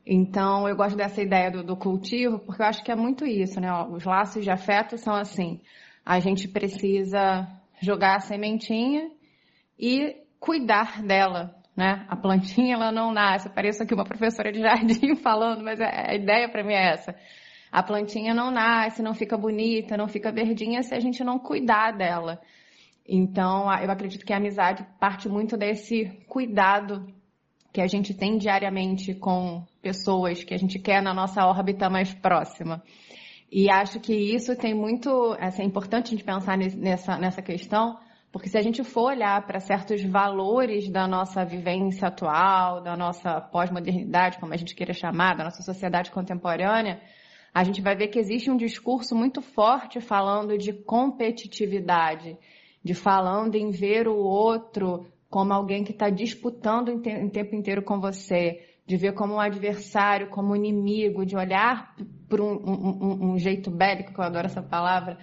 Então 0.06 0.68
eu 0.68 0.76
gosto 0.76 0.96
dessa 0.96 1.22
ideia 1.22 1.52
do, 1.52 1.64
do 1.64 1.78
cultivo, 1.78 2.40
porque 2.40 2.62
eu 2.62 2.66
acho 2.66 2.84
que 2.84 2.92
é 2.92 2.96
muito 2.96 3.26
isso, 3.26 3.60
né? 3.60 3.72
Os 3.90 4.04
laços 4.04 4.44
de 4.44 4.50
afeto 4.50 4.98
são 4.98 5.14
assim, 5.14 5.62
a 6.06 6.20
gente 6.20 6.48
precisa 6.48 7.48
jogar 7.82 8.16
a 8.16 8.20
sementinha 8.20 9.10
e 9.78 10.16
cuidar 10.40 11.04
dela, 11.04 11.56
né? 11.78 12.04
A 12.10 12.16
plantinha 12.16 12.74
ela 12.74 12.92
não 12.92 13.14
nasce. 13.14 13.50
Pareço 13.50 13.84
aqui 13.84 13.94
uma 13.94 14.04
professora 14.04 14.52
de 14.52 14.60
jardim 14.60 15.16
falando, 15.22 15.64
mas 15.64 15.80
a 15.80 16.16
ideia 16.16 16.50
para 16.50 16.64
mim 16.64 16.74
é 16.74 16.94
essa. 16.94 17.16
A 17.72 17.84
plantinha 17.84 18.34
não 18.34 18.50
nasce, 18.50 19.04
não 19.04 19.14
fica 19.14 19.38
bonita, 19.38 19.96
não 19.96 20.08
fica 20.08 20.32
verdinha 20.32 20.82
se 20.82 20.96
a 20.96 21.00
gente 21.00 21.24
não 21.24 21.38
cuidar 21.38 21.92
dela. 21.92 22.42
Então, 23.08 23.72
eu 23.80 23.92
acredito 23.92 24.26
que 24.26 24.34
a 24.34 24.38
amizade 24.38 24.86
parte 25.00 25.30
muito 25.30 25.56
desse 25.56 26.06
cuidado 26.28 27.06
que 27.72 27.80
a 27.80 27.88
gente 27.88 28.14
tem 28.14 28.38
diariamente 28.38 29.14
com 29.14 29.64
pessoas 29.82 30.44
que 30.44 30.54
a 30.54 30.58
gente 30.58 30.80
quer 30.80 31.02
na 31.02 31.14
nossa 31.14 31.46
órbita 31.46 31.90
mais 31.90 32.12
próxima. 32.12 32.82
E 33.52 33.70
acho 33.70 34.00
que 34.00 34.14
isso 34.14 34.56
tem 34.58 34.74
muito, 34.74 35.38
assim, 35.40 35.62
é 35.62 35.66
importante 35.66 36.08
a 36.08 36.10
gente 36.10 36.24
pensar 36.24 36.58
nessa, 36.58 37.18
nessa 37.18 37.42
questão, 37.42 37.98
Porque 38.32 38.50
se 38.50 38.58
a 38.58 38.62
gente 38.62 38.84
for 38.84 39.12
olhar 39.12 39.46
para 39.48 39.60
certos 39.60 40.04
valores 40.04 40.90
da 40.90 41.08
nossa 41.08 41.46
vivência 41.46 42.08
atual, 42.08 42.82
da 42.82 42.96
nossa 42.96 43.40
pós-modernidade, 43.40 44.38
como 44.38 44.54
a 44.54 44.58
gente 44.58 44.76
queira 44.76 44.94
chamar, 44.94 45.36
da 45.36 45.46
nossa 45.46 45.64
sociedade 45.64 46.12
contemporânea, 46.12 47.02
a 47.54 47.64
gente 47.64 47.82
vai 47.82 47.96
ver 47.96 48.10
que 48.10 48.20
existe 48.20 48.52
um 48.52 48.58
discurso 48.58 49.16
muito 49.16 49.42
forte 49.42 50.00
falando 50.00 50.58
de 50.58 50.74
competitividade, 50.74 52.38
de 52.84 52.94
falando 52.94 53.56
em 53.56 53.72
ver 53.72 54.08
o 54.08 54.18
outro 54.18 55.08
como 55.30 55.54
alguém 55.54 55.84
que 55.84 55.92
está 55.92 56.10
disputando 56.10 56.90
o 56.90 57.02
tempo 57.30 57.56
inteiro 57.56 57.82
com 57.82 58.00
você, 58.00 58.62
de 58.86 58.96
ver 58.96 59.14
como 59.14 59.34
um 59.34 59.40
adversário, 59.40 60.30
como 60.30 60.54
um 60.54 60.56
inimigo, 60.56 61.26
de 61.26 61.36
olhar 61.36 61.96
por 62.30 62.40
um, 62.40 62.54
um, 62.54 63.32
um 63.32 63.38
jeito 63.40 63.70
bélico, 63.70 64.14
que 64.14 64.20
eu 64.20 64.24
adoro 64.24 64.46
essa 64.46 64.62
palavra, 64.62 65.18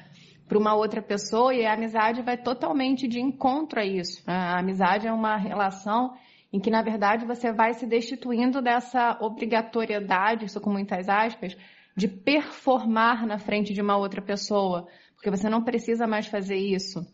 para 0.47 0.59
uma 0.59 0.75
outra 0.75 1.01
pessoa 1.01 1.55
e 1.55 1.65
a 1.65 1.73
amizade 1.73 2.23
vai 2.23 2.37
totalmente 2.37 3.09
de 3.09 3.21
encontro 3.21 3.81
a 3.81 3.85
isso. 3.85 4.23
A 4.27 4.59
amizade 4.59 5.07
é 5.07 5.13
uma 5.13 5.37
relação 5.37 6.15
em 6.53 6.61
que, 6.61 6.71
na 6.71 6.83
verdade, 6.83 7.25
você 7.27 7.53
vai 7.53 7.75
se 7.75 7.87
destituindo 7.87 8.63
dessa 8.63 9.19
obrigatoriedade, 9.21 10.45
isso 10.45 10.61
com 10.61 10.71
muitas 10.71 11.09
aspas, 11.09 11.57
de 11.97 12.07
performar 12.07 13.27
na 13.27 13.39
frente 13.39 13.73
de 13.73 13.81
uma 13.81 13.97
outra 13.97 14.23
pessoa, 14.23 14.87
porque 15.15 15.31
você 15.31 15.49
não 15.49 15.63
precisa 15.63 16.07
mais 16.07 16.27
fazer 16.27 16.57
isso. 16.57 17.05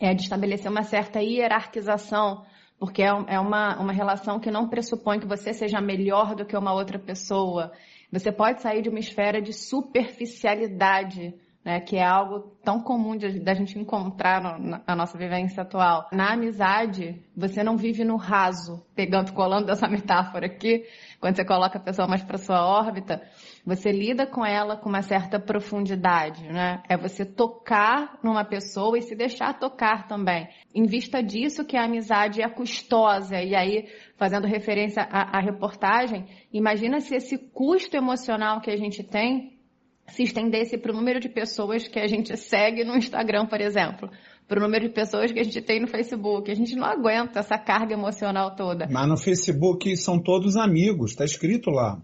É 0.00 0.14
de 0.14 0.22
estabelecer 0.22 0.70
uma 0.70 0.84
certa 0.84 1.20
hierarquização, 1.20 2.44
porque 2.78 3.02
é, 3.02 3.08
é 3.28 3.38
uma, 3.38 3.78
uma 3.78 3.92
relação 3.92 4.40
que 4.40 4.50
não 4.50 4.68
pressupõe 4.68 5.20
que 5.20 5.26
você 5.26 5.52
seja 5.52 5.80
melhor 5.80 6.34
do 6.34 6.44
que 6.44 6.56
uma 6.56 6.72
outra 6.72 6.98
pessoa. 6.98 7.72
Você 8.10 8.32
pode 8.32 8.62
sair 8.62 8.82
de 8.82 8.88
uma 8.88 8.98
esfera 8.98 9.40
de 9.40 9.52
superficialidade 9.52 11.34
né, 11.64 11.80
que 11.80 11.96
é 11.96 12.04
algo 12.04 12.40
tão 12.64 12.80
comum 12.80 13.16
da 13.16 13.54
gente 13.54 13.78
encontrar 13.78 14.42
na, 14.42 14.80
na, 14.84 14.96
nossa 14.96 15.16
vivência 15.16 15.62
atual. 15.62 16.08
Na 16.12 16.32
amizade, 16.32 17.24
você 17.36 17.62
não 17.62 17.76
vive 17.76 18.04
no 18.04 18.16
raso, 18.16 18.84
pegando, 18.96 19.32
colando 19.32 19.70
essa 19.70 19.86
metáfora 19.88 20.46
aqui, 20.46 20.84
quando 21.20 21.36
você 21.36 21.44
coloca 21.44 21.78
a 21.78 21.82
pessoa 21.82 22.08
mais 22.08 22.22
para 22.24 22.36
sua 22.36 22.66
órbita, 22.66 23.22
você 23.64 23.92
lida 23.92 24.26
com 24.26 24.44
ela 24.44 24.76
com 24.76 24.88
uma 24.88 25.02
certa 25.02 25.38
profundidade, 25.38 26.42
né? 26.48 26.82
É 26.88 26.96
você 26.96 27.24
tocar 27.24 28.18
numa 28.24 28.44
pessoa 28.44 28.98
e 28.98 29.02
se 29.02 29.14
deixar 29.14 29.56
tocar 29.56 30.08
também. 30.08 30.48
Em 30.74 30.84
vista 30.84 31.22
disso 31.22 31.64
que 31.64 31.76
a 31.76 31.84
amizade 31.84 32.42
é 32.42 32.48
custosa, 32.48 33.40
e 33.40 33.54
aí, 33.54 33.86
fazendo 34.16 34.48
referência 34.48 35.04
à, 35.04 35.38
à 35.38 35.40
reportagem, 35.40 36.26
imagina 36.52 36.98
se 36.98 37.14
esse 37.14 37.38
custo 37.38 37.96
emocional 37.96 38.60
que 38.60 38.70
a 38.70 38.76
gente 38.76 39.04
tem 39.04 39.61
se 40.08 40.22
estendesse 40.24 40.76
para 40.76 40.92
o 40.92 40.94
número 40.94 41.20
de 41.20 41.28
pessoas 41.28 41.86
que 41.88 41.98
a 41.98 42.06
gente 42.06 42.36
segue 42.36 42.84
no 42.84 42.96
Instagram, 42.96 43.46
por 43.46 43.60
exemplo, 43.60 44.10
para 44.46 44.58
o 44.58 44.62
número 44.62 44.86
de 44.86 44.94
pessoas 44.94 45.32
que 45.32 45.38
a 45.38 45.44
gente 45.44 45.60
tem 45.62 45.80
no 45.80 45.86
Facebook. 45.86 46.50
A 46.50 46.54
gente 46.54 46.74
não 46.76 46.84
aguenta 46.84 47.40
essa 47.40 47.56
carga 47.58 47.94
emocional 47.94 48.54
toda. 48.54 48.88
Mas 48.90 49.08
no 49.08 49.16
Facebook 49.16 49.96
são 49.96 50.18
todos 50.18 50.56
amigos, 50.56 51.12
está 51.12 51.24
escrito 51.24 51.70
lá. 51.70 52.00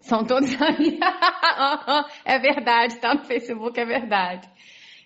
São 0.00 0.24
todos 0.24 0.50
amigos. 0.60 1.00
é 2.24 2.38
verdade, 2.38 2.94
está 2.94 3.14
no 3.14 3.24
Facebook, 3.24 3.78
é 3.80 3.84
verdade. 3.84 4.48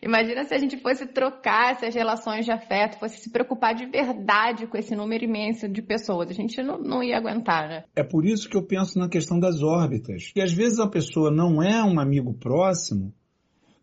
Imagina 0.02 0.44
se 0.44 0.54
a 0.54 0.58
gente 0.58 0.78
fosse 0.78 1.06
trocar 1.06 1.72
essas 1.72 1.94
relações 1.94 2.46
de 2.46 2.50
afeto, 2.50 2.98
fosse 2.98 3.18
se 3.18 3.30
preocupar 3.30 3.74
de 3.74 3.84
verdade 3.86 4.66
com 4.66 4.78
esse 4.78 4.96
número 4.96 5.24
imenso 5.24 5.68
de 5.68 5.82
pessoas. 5.82 6.30
A 6.30 6.32
gente 6.32 6.62
não, 6.62 6.78
não 6.78 7.02
ia 7.02 7.18
aguentar, 7.18 7.68
né? 7.68 7.84
É 7.94 8.02
por 8.02 8.24
isso 8.24 8.48
que 8.48 8.56
eu 8.56 8.66
penso 8.66 8.98
na 8.98 9.08
questão 9.08 9.38
das 9.38 9.62
órbitas. 9.62 10.30
Que 10.32 10.40
às 10.40 10.52
vezes 10.52 10.78
a 10.78 10.88
pessoa 10.88 11.30
não 11.30 11.62
é 11.62 11.84
um 11.84 12.00
amigo 12.00 12.32
próximo, 12.32 13.12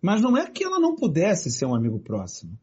mas 0.02 0.22
não 0.22 0.36
é 0.36 0.50
que 0.50 0.64
ela 0.64 0.80
não 0.80 0.96
pudesse 0.96 1.52
ser 1.52 1.66
um 1.66 1.76
amigo 1.76 2.00
próximo. 2.00 2.58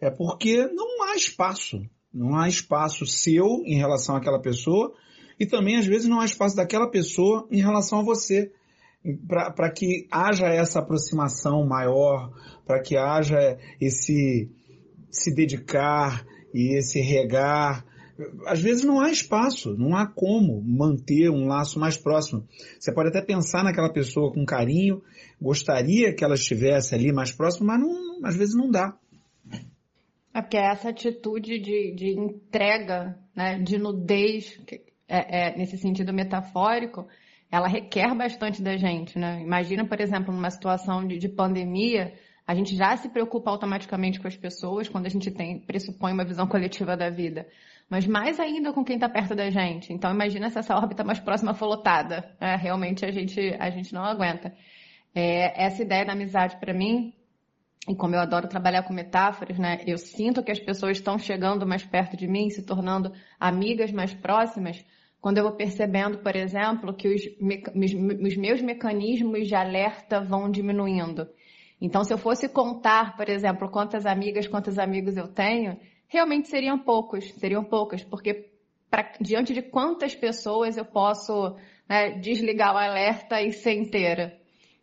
É 0.00 0.08
porque 0.08 0.66
não 0.68 1.02
há 1.02 1.16
espaço. 1.16 1.82
Não 2.12 2.36
há 2.36 2.48
espaço 2.48 3.06
seu 3.06 3.62
em 3.64 3.76
relação 3.76 4.16
àquela 4.16 4.40
pessoa 4.40 4.92
e 5.38 5.46
também 5.46 5.76
às 5.76 5.86
vezes 5.86 6.08
não 6.08 6.20
há 6.20 6.24
espaço 6.24 6.54
daquela 6.54 6.90
pessoa 6.90 7.46
em 7.50 7.60
relação 7.60 8.00
a 8.00 8.04
você 8.04 8.52
para 9.26 9.70
que 9.70 10.06
haja 10.10 10.46
essa 10.46 10.80
aproximação 10.80 11.66
maior, 11.66 12.30
para 12.66 12.80
que 12.82 12.96
haja 12.96 13.58
esse 13.80 14.50
se 15.10 15.34
dedicar 15.34 16.24
e 16.54 16.76
esse 16.78 17.00
regar. 17.00 17.84
Às 18.46 18.60
vezes 18.60 18.84
não 18.84 19.00
há 19.00 19.10
espaço, 19.10 19.74
não 19.78 19.96
há 19.96 20.06
como 20.06 20.62
manter 20.62 21.30
um 21.30 21.46
laço 21.46 21.80
mais 21.80 21.96
próximo. 21.96 22.46
Você 22.78 22.92
pode 22.92 23.08
até 23.08 23.22
pensar 23.22 23.64
naquela 23.64 23.90
pessoa 23.90 24.32
com 24.32 24.44
carinho, 24.44 25.02
gostaria 25.40 26.14
que 26.14 26.22
ela 26.22 26.34
estivesse 26.34 26.94
ali 26.94 27.12
mais 27.12 27.32
próximo, 27.32 27.66
mas 27.66 27.80
não, 27.80 28.24
às 28.24 28.36
vezes 28.36 28.54
não 28.54 28.70
dá. 28.70 28.94
É 30.34 30.42
porque 30.42 30.58
essa 30.58 30.90
atitude 30.90 31.58
de, 31.58 31.94
de 31.94 32.10
entrega, 32.12 33.18
né, 33.34 33.58
de 33.58 33.78
nudez, 33.78 34.60
é, 35.08 35.48
é, 35.48 35.56
nesse 35.56 35.76
sentido 35.76 36.12
metafórico, 36.12 37.08
ela 37.50 37.66
requer 37.66 38.14
bastante 38.14 38.62
da 38.62 38.76
gente, 38.76 39.18
né? 39.18 39.42
Imagina, 39.42 39.84
por 39.84 40.00
exemplo, 40.00 40.32
numa 40.32 40.50
situação 40.50 41.06
de, 41.06 41.18
de, 41.18 41.28
pandemia, 41.28 42.14
a 42.46 42.54
gente 42.54 42.76
já 42.76 42.96
se 42.96 43.08
preocupa 43.08 43.50
automaticamente 43.50 44.20
com 44.20 44.28
as 44.28 44.36
pessoas 44.36 44.88
quando 44.88 45.06
a 45.06 45.08
gente 45.08 45.30
tem, 45.30 45.58
pressupõe 45.58 46.12
uma 46.12 46.24
visão 46.24 46.46
coletiva 46.46 46.96
da 46.96 47.10
vida. 47.10 47.48
Mas 47.88 48.06
mais 48.06 48.38
ainda 48.38 48.72
com 48.72 48.84
quem 48.84 48.94
está 48.94 49.08
perto 49.08 49.34
da 49.34 49.50
gente. 49.50 49.92
Então 49.92 50.12
imagina 50.12 50.48
se 50.48 50.58
essa 50.58 50.76
órbita 50.76 51.02
mais 51.02 51.18
próxima 51.18 51.52
for 51.52 51.66
lotada. 51.66 52.36
É, 52.40 52.54
realmente 52.54 53.04
a 53.04 53.10
gente, 53.10 53.40
a 53.58 53.68
gente 53.68 53.92
não 53.92 54.04
aguenta. 54.04 54.54
É, 55.12 55.64
essa 55.64 55.82
ideia 55.82 56.04
da 56.04 56.12
amizade 56.12 56.56
para 56.60 56.72
mim, 56.72 57.12
e 57.88 57.96
como 57.96 58.14
eu 58.14 58.20
adoro 58.20 58.46
trabalhar 58.46 58.84
com 58.84 58.92
metáforas, 58.92 59.58
né? 59.58 59.80
Eu 59.84 59.98
sinto 59.98 60.40
que 60.44 60.52
as 60.52 60.60
pessoas 60.60 60.98
estão 60.98 61.18
chegando 61.18 61.66
mais 61.66 61.84
perto 61.84 62.16
de 62.16 62.28
mim, 62.28 62.48
se 62.48 62.64
tornando 62.64 63.12
amigas 63.40 63.90
mais 63.90 64.14
próximas, 64.14 64.84
quando 65.20 65.38
eu 65.38 65.44
vou 65.44 65.52
percebendo, 65.52 66.18
por 66.18 66.34
exemplo, 66.34 66.94
que 66.94 67.08
os, 67.08 67.22
os 68.22 68.36
meus 68.36 68.62
mecanismos 68.62 69.46
de 69.46 69.54
alerta 69.54 70.20
vão 70.20 70.50
diminuindo. 70.50 71.28
Então, 71.80 72.04
se 72.04 72.12
eu 72.12 72.18
fosse 72.18 72.48
contar, 72.48 73.16
por 73.16 73.28
exemplo, 73.28 73.70
quantas 73.70 74.06
amigas, 74.06 74.46
quantos 74.46 74.78
amigos 74.78 75.16
eu 75.16 75.28
tenho, 75.28 75.78
realmente 76.08 76.48
seriam 76.48 76.78
poucos, 76.78 77.32
seriam 77.34 77.64
poucas, 77.64 78.02
porque 78.04 78.50
pra, 78.90 79.12
diante 79.20 79.54
de 79.54 79.62
quantas 79.62 80.14
pessoas 80.14 80.76
eu 80.76 80.84
posso 80.84 81.56
né, 81.88 82.18
desligar 82.18 82.74
o 82.74 82.78
alerta 82.78 83.40
e 83.40 83.52
ser 83.52 83.74
inteira? 83.74 84.38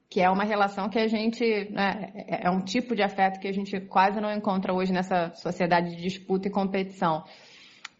Que 0.10 0.22
é 0.22 0.30
uma 0.30 0.44
relação 0.44 0.88
que 0.90 0.98
a 0.98 1.08
gente, 1.08 1.44
né, 1.70 2.12
é, 2.16 2.48
é 2.48 2.50
um 2.50 2.62
tipo 2.62 2.96
de 2.96 3.04
afeto 3.04 3.40
que 3.40 3.48
a 3.48 3.54
gente 3.54 3.80
quase 3.82 4.22
não 4.22 4.32
encontra 4.32 4.74
hoje 4.74 4.94
nessa 4.94 5.34
sociedade 5.36 5.96
de 5.96 6.02
disputa 6.02 6.48
e 6.48 6.52
competição. 6.52 7.24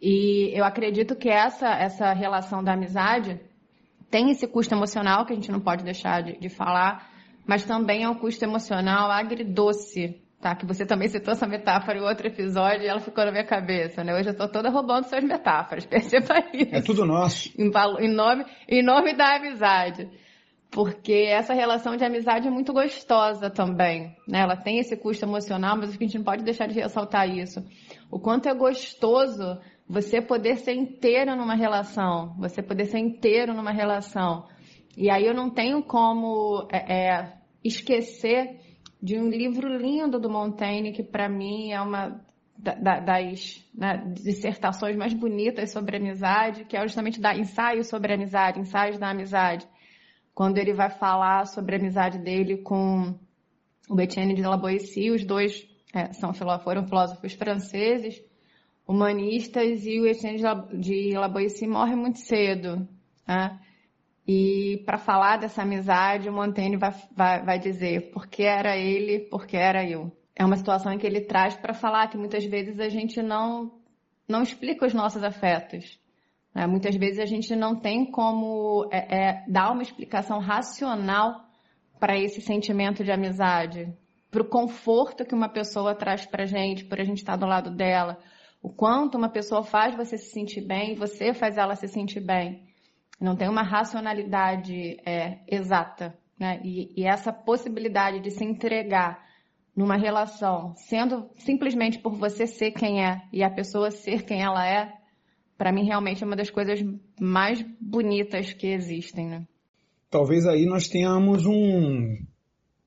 E 0.02 0.52
eu 0.58 0.64
acredito 0.64 1.16
que 1.16 1.30
essa, 1.30 1.68
essa 1.70 2.14
relação 2.14 2.64
da 2.64 2.74
amizade 2.74 3.40
tem 4.10 4.30
esse 4.30 4.48
custo 4.48 4.74
emocional 4.74 5.26
que 5.26 5.34
a 5.34 5.36
gente 5.36 5.52
não 5.52 5.60
pode 5.60 5.84
deixar 5.84 6.22
de, 6.22 6.38
de 6.38 6.50
falar, 6.50 7.10
mas 7.46 7.66
também 7.66 8.04
é 8.04 8.10
um 8.10 8.16
custo 8.16 8.44
emocional 8.46 9.10
agridoce, 9.10 10.22
tá? 10.40 10.56
Que 10.56 10.66
você 10.66 10.86
também 10.86 11.08
citou 11.08 11.34
essa 11.34 11.48
metáfora 11.48 11.98
em 11.98 12.02
outro 12.02 12.28
episódio 12.28 12.84
e 12.84 12.88
ela 12.88 13.00
ficou 13.00 13.26
na 13.26 13.32
minha 13.32 13.46
cabeça, 13.46 14.04
né? 14.04 14.14
Hoje 14.14 14.30
eu 14.30 14.38
tô 14.38 14.48
toda 14.48 14.70
roubando 14.70 15.06
suas 15.06 15.24
metáforas, 15.24 15.86
perceba 15.88 16.44
isso. 16.54 16.76
É 16.76 16.82
tudo 16.82 17.06
nosso. 17.06 17.50
Em, 17.58 17.72
em, 18.00 18.14
nome, 18.14 18.46
em 18.68 18.84
nome 18.84 19.14
da 19.14 19.36
amizade. 19.36 20.10
Porque 20.70 21.26
essa 21.30 21.54
relação 21.54 21.96
de 21.96 22.04
amizade 22.04 22.48
é 22.48 22.52
muito 22.52 22.74
gostosa 22.74 23.50
também, 23.50 24.16
né? 24.28 24.42
Ela 24.42 24.58
tem 24.58 24.80
esse 24.80 24.98
custo 24.98 25.26
emocional, 25.26 25.78
mas 25.78 25.90
a 25.90 25.94
gente 25.94 26.18
não 26.18 26.26
pode 26.26 26.44
deixar 26.44 26.68
de 26.68 26.74
ressaltar 26.74 27.28
isso. 27.30 27.64
O 28.12 28.20
quanto 28.20 28.50
é 28.50 28.54
gostoso 28.54 29.60
você 29.88 30.22
poder 30.22 30.58
ser 30.58 30.74
inteiro 30.74 31.36
numa 31.36 31.56
relação, 31.56 32.36
você 32.38 32.62
poder 32.62 32.86
ser 32.86 33.00
inteiro 33.00 33.54
numa 33.54 33.72
relação. 33.72 34.46
E 34.98 35.10
aí 35.10 35.26
eu 35.26 35.34
não 35.34 35.50
tenho 35.50 35.84
como 35.84 36.68
é, 36.72 36.94
é, 36.94 37.34
esquecer 37.64 38.60
de 39.02 39.18
um 39.18 39.30
livro 39.30 39.68
lindo 39.78 40.20
do 40.20 40.30
Montaigne, 40.30 40.92
que 40.92 41.04
para 41.04 41.30
mim 41.30 41.72
é 41.72 41.82
uma 41.82 42.20
das 42.58 43.64
né, 43.74 44.04
dissertações 44.16 44.96
mais 44.96 45.14
bonitas 45.14 45.72
sobre 45.72 45.98
amizade, 45.98 46.66
que 46.66 46.76
é 46.76 46.82
justamente 46.82 47.22
da 47.22 47.36
ensaio 47.36 47.84
sobre 47.84 48.14
amizade, 48.14 48.60
ensaios 48.60 48.98
da 48.98 49.12
amizade, 49.12 49.68
quando 50.34 50.58
ele 50.58 50.74
vai 50.74 50.90
falar 50.90 51.46
sobre 51.46 51.76
a 51.76 51.80
amizade 51.80 52.18
dele 52.18 52.58
com 52.58 53.16
o 53.90 54.02
Etienne 54.02 54.34
de 54.34 54.42
La 54.42 54.58
Boétie, 54.58 55.12
os 55.12 55.24
dois 55.24 55.68
é, 55.94 56.12
são, 56.14 56.34
foram 56.34 56.88
filósofos 56.88 57.34
franceses, 57.34 58.22
humanistas 58.88 59.86
e 59.86 60.00
o 60.00 60.08
Etienne 60.08 60.42
de 60.74 61.12
Laboissi 61.18 61.68
morre 61.68 61.96
muito 61.96 62.20
cedo. 62.20 62.88
Né? 63.28 63.60
E 64.26 64.82
para 64.86 64.98
falar 64.98 65.38
dessa 65.38 65.62
amizade, 65.62 66.30
o 66.30 66.34
Montaigne 66.34 66.78
vai, 66.78 66.94
vai, 67.16 67.44
vai 67.44 67.60
dizer 67.60 68.12
por 68.12 68.28
que 68.28 68.44
era 68.44 68.78
ele, 68.78 69.20
por 69.20 69.46
que 69.46 69.58
era 69.58 69.88
eu. 69.88 70.12
É 70.36 70.46
uma 70.46 70.56
situação 70.56 70.92
em 70.92 70.98
que 70.98 71.08
ele 71.08 71.22
traz 71.22 71.56
para 71.56 71.74
falar 71.74 72.08
que 72.08 72.18
muitas 72.18 72.46
vezes 72.46 72.80
a 72.80 72.90
gente 72.90 73.22
não, 73.22 73.72
não 74.28 74.42
explica 74.42 74.86
os 74.86 74.94
nossos 74.94 75.24
afetos. 75.24 76.00
Né? 76.54 76.66
Muitas 76.68 76.96
vezes 76.96 77.20
a 77.20 77.26
gente 77.26 77.56
não 77.56 77.76
tem 77.76 78.10
como 78.10 78.88
é, 78.92 79.18
é, 79.18 79.46
dar 79.48 79.72
uma 79.72 79.82
explicação 79.82 80.40
racional 80.40 81.46
para 82.00 82.18
esse 82.18 82.42
sentimento 82.42 83.04
de 83.04 83.12
amizade 83.12 83.92
para 84.30 84.42
o 84.42 84.50
conforto 84.50 85.26
que 85.26 85.34
uma 85.34 85.50
pessoa 85.50 85.96
traz 85.96 86.26
para 86.26 86.46
gente, 86.46 86.86
por 86.86 87.00
a 87.00 87.04
gente 87.04 87.20
estar 87.20 87.36
do 87.38 87.46
lado 87.46 87.72
dela, 87.72 88.20
o 88.62 88.70
quanto 88.70 89.18
uma 89.18 89.30
pessoa 89.30 89.64
faz 89.64 89.96
você 89.96 90.18
se 90.18 90.32
sentir 90.32 90.62
bem, 90.62 90.96
você 90.96 91.34
faz 91.34 91.58
ela 91.58 91.76
se 91.76 91.88
sentir 91.88 92.20
bem. 92.20 92.68
Não 93.20 93.36
tem 93.36 93.50
uma 93.50 93.64
racionalidade 93.64 94.98
é, 95.06 95.40
exata, 95.48 96.18
né? 96.40 96.62
E, 96.64 96.94
e 96.96 97.06
essa 97.06 97.34
possibilidade 97.34 98.20
de 98.20 98.32
se 98.32 98.44
entregar 98.44 99.26
numa 99.76 99.96
relação, 99.96 100.74
sendo 100.76 101.30
simplesmente 101.36 102.00
por 102.00 102.16
você 102.16 102.48
ser 102.48 102.72
quem 102.72 103.06
é 103.06 103.22
e 103.32 103.44
a 103.44 103.50
pessoa 103.50 103.92
ser 103.92 104.24
quem 104.24 104.42
ela 104.42 104.68
é, 104.68 104.92
para 105.58 105.72
mim 105.72 105.86
realmente 105.86 106.24
é 106.24 106.26
uma 106.26 106.36
das 106.36 106.50
coisas 106.50 106.84
mais 107.20 107.64
bonitas 107.80 108.54
que 108.54 108.68
existem, 108.68 109.28
né? 109.28 109.48
Talvez 110.10 110.46
aí 110.46 110.66
nós 110.66 110.88
tenhamos 110.88 111.46
um 111.46 112.16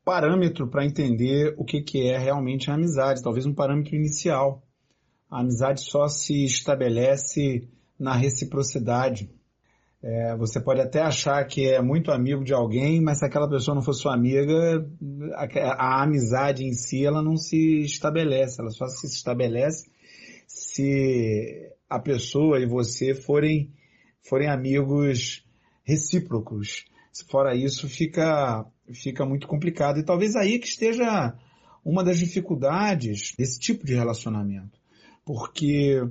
parâmetro 0.04 0.68
para 0.68 0.84
entender 0.84 1.54
o 1.58 1.64
que, 1.64 1.82
que 1.82 2.08
é 2.08 2.18
realmente 2.18 2.70
a 2.70 2.74
amizade, 2.74 3.22
talvez 3.22 3.46
um 3.46 3.54
parâmetro 3.54 3.94
inicial. 3.94 4.62
A 5.30 5.40
amizade 5.40 5.82
só 5.82 6.08
se 6.08 6.44
estabelece 6.44 7.68
na 7.98 8.14
reciprocidade. 8.16 9.30
É, 10.02 10.34
você 10.36 10.58
pode 10.58 10.80
até 10.80 11.00
achar 11.02 11.44
que 11.44 11.68
é 11.68 11.80
muito 11.82 12.10
amigo 12.10 12.42
de 12.42 12.54
alguém, 12.54 13.02
mas 13.02 13.18
se 13.18 13.24
aquela 13.26 13.48
pessoa 13.48 13.74
não 13.74 13.82
for 13.82 13.92
sua 13.92 14.14
amiga, 14.14 14.84
a, 15.34 15.44
a, 15.74 16.02
amizade 16.02 16.64
em 16.64 16.72
si 16.72 17.04
ela 17.04 17.22
não 17.22 17.36
se 17.36 17.82
estabelece, 17.82 18.60
ela 18.60 18.70
só 18.70 18.86
se 18.86 19.06
estabelece 19.06 19.90
se 20.46 21.70
a 21.88 21.98
pessoa 21.98 22.58
e 22.58 22.66
você 22.66 23.14
forem, 23.14 23.70
forem 24.26 24.48
amigos 24.48 25.44
recíprocos. 25.84 26.86
Fora 27.28 27.54
isso, 27.54 27.86
fica, 27.88 28.64
fica 28.94 29.26
muito 29.26 29.46
complicado. 29.46 29.98
E 29.98 30.04
talvez 30.04 30.34
aí 30.34 30.58
que 30.58 30.66
esteja 30.66 31.34
uma 31.84 32.02
das 32.02 32.18
dificuldades 32.18 33.34
desse 33.36 33.60
tipo 33.60 33.84
de 33.84 33.94
relacionamento. 33.94 34.79
Porque 35.32 36.02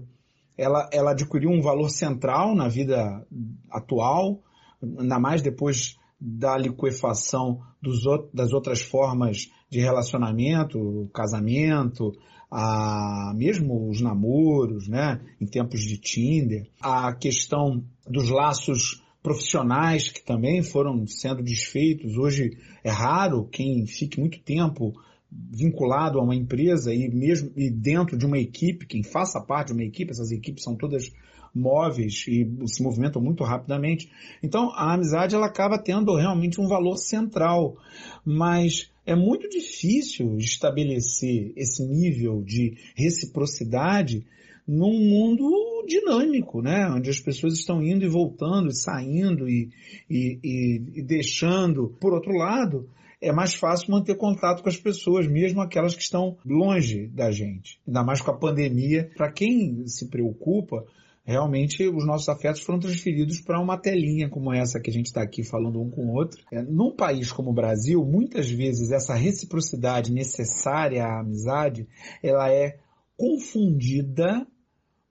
ela, 0.57 0.89
ela 0.93 1.11
adquiriu 1.11 1.49
um 1.49 1.61
valor 1.61 1.89
central 1.89 2.55
na 2.55 2.69
vida 2.69 3.27
atual, 3.69 4.41
ainda 4.81 5.19
mais 5.19 5.41
depois 5.41 5.97
da 6.17 6.57
liquefação 6.57 7.59
dos, 7.81 7.99
das 8.33 8.53
outras 8.53 8.81
formas 8.81 9.51
de 9.69 9.81
relacionamento, 9.81 11.09
casamento, 11.13 12.13
a, 12.49 13.33
mesmo 13.35 13.89
os 13.89 13.99
namoros, 13.99 14.87
né, 14.87 15.19
em 15.41 15.45
tempos 15.45 15.81
de 15.81 15.97
Tinder, 15.97 16.69
a 16.81 17.13
questão 17.13 17.83
dos 18.07 18.29
laços 18.29 19.03
profissionais 19.21 20.07
que 20.07 20.23
também 20.23 20.63
foram 20.63 21.05
sendo 21.05 21.43
desfeitos. 21.43 22.17
Hoje 22.17 22.57
é 22.85 22.89
raro 22.89 23.49
quem 23.51 23.85
fique 23.85 24.17
muito 24.17 24.39
tempo 24.39 24.93
vinculado 25.31 26.19
a 26.19 26.23
uma 26.23 26.35
empresa 26.35 26.93
e 26.93 27.07
mesmo 27.09 27.51
e 27.55 27.69
dentro 27.69 28.17
de 28.17 28.25
uma 28.25 28.37
equipe, 28.37 28.87
quem 28.87 29.03
faça 29.03 29.39
parte 29.39 29.67
de 29.67 29.73
uma 29.73 29.83
equipe, 29.83 30.11
essas 30.11 30.31
equipes 30.31 30.63
são 30.63 30.75
todas 30.75 31.11
móveis 31.53 32.25
e 32.27 32.47
se 32.67 32.83
movimentam 32.83 33.21
muito 33.21 33.43
rapidamente. 33.43 34.09
Então 34.41 34.71
a 34.71 34.93
amizade 34.93 35.35
ela 35.35 35.47
acaba 35.47 35.77
tendo 35.77 36.15
realmente 36.15 36.59
um 36.59 36.67
valor 36.67 36.97
central, 36.97 37.77
mas 38.25 38.91
é 39.05 39.15
muito 39.15 39.49
difícil 39.49 40.37
estabelecer 40.37 41.53
esse 41.55 41.83
nível 41.85 42.43
de 42.43 42.77
reciprocidade 42.95 44.25
num 44.67 44.99
mundo 44.99 45.83
dinâmico, 45.87 46.61
né? 46.61 46.87
Onde 46.91 47.09
as 47.09 47.19
pessoas 47.19 47.53
estão 47.53 47.81
indo 47.81 48.05
e 48.05 48.07
voltando, 48.07 48.69
e 48.69 48.75
saindo 48.75 49.49
e, 49.49 49.69
e, 50.07 50.39
e, 50.43 50.99
e 50.99 51.01
deixando. 51.01 51.95
Por 51.99 52.13
outro 52.13 52.31
lado, 52.33 52.87
é 53.21 53.31
mais 53.31 53.53
fácil 53.53 53.91
manter 53.91 54.15
contato 54.15 54.63
com 54.63 54.69
as 54.69 54.77
pessoas, 54.77 55.27
mesmo 55.27 55.61
aquelas 55.61 55.95
que 55.95 56.01
estão 56.01 56.37
longe 56.45 57.07
da 57.07 57.31
gente. 57.31 57.79
Ainda 57.85 58.03
mais 58.03 58.21
com 58.21 58.31
a 58.31 58.37
pandemia. 58.37 59.11
Para 59.15 59.31
quem 59.31 59.85
se 59.87 60.09
preocupa, 60.09 60.85
realmente 61.25 61.87
os 61.87 62.05
nossos 62.05 62.29
afetos 62.29 62.61
foram 62.61 62.79
transferidos 62.79 63.41
para 63.41 63.59
uma 63.59 63.77
telinha 63.77 64.29
como 64.29 64.53
essa 64.53 64.79
que 64.79 64.89
a 64.89 64.93
gente 64.93 65.07
está 65.07 65.21
aqui 65.21 65.43
falando 65.43 65.81
um 65.81 65.89
com 65.89 66.05
o 66.05 66.13
outro. 66.13 66.41
É, 66.51 66.61
num 66.61 66.95
país 66.95 67.31
como 67.31 67.49
o 67.49 67.53
Brasil, 67.53 68.03
muitas 68.05 68.49
vezes 68.49 68.91
essa 68.91 69.13
reciprocidade 69.13 70.13
necessária 70.13 71.03
à 71.03 71.19
amizade, 71.19 71.87
ela 72.23 72.49
é 72.51 72.79
confundida 73.17 74.47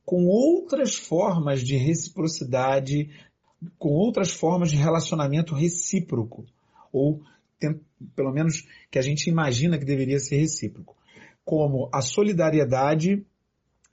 com 0.03 0.27
outras 0.27 0.95
formas 0.95 1.61
de 1.61 1.77
reciprocidade, 1.77 3.11
com 3.79 3.91
outras 3.91 4.31
formas 4.31 4.71
de 4.71 4.77
relacionamento 4.77 5.55
recíproco, 5.55 6.47
ou 6.91 7.21
pelo 8.15 8.33
menos 8.33 8.67
que 8.91 8.99
a 8.99 9.03
gente 9.03 9.29
imagina 9.29 9.79
que 9.79 9.85
deveria 9.85 10.19
ser 10.19 10.37
recíproco, 10.37 10.97
como 11.45 11.89
a 11.93 12.01
solidariedade 12.01 13.25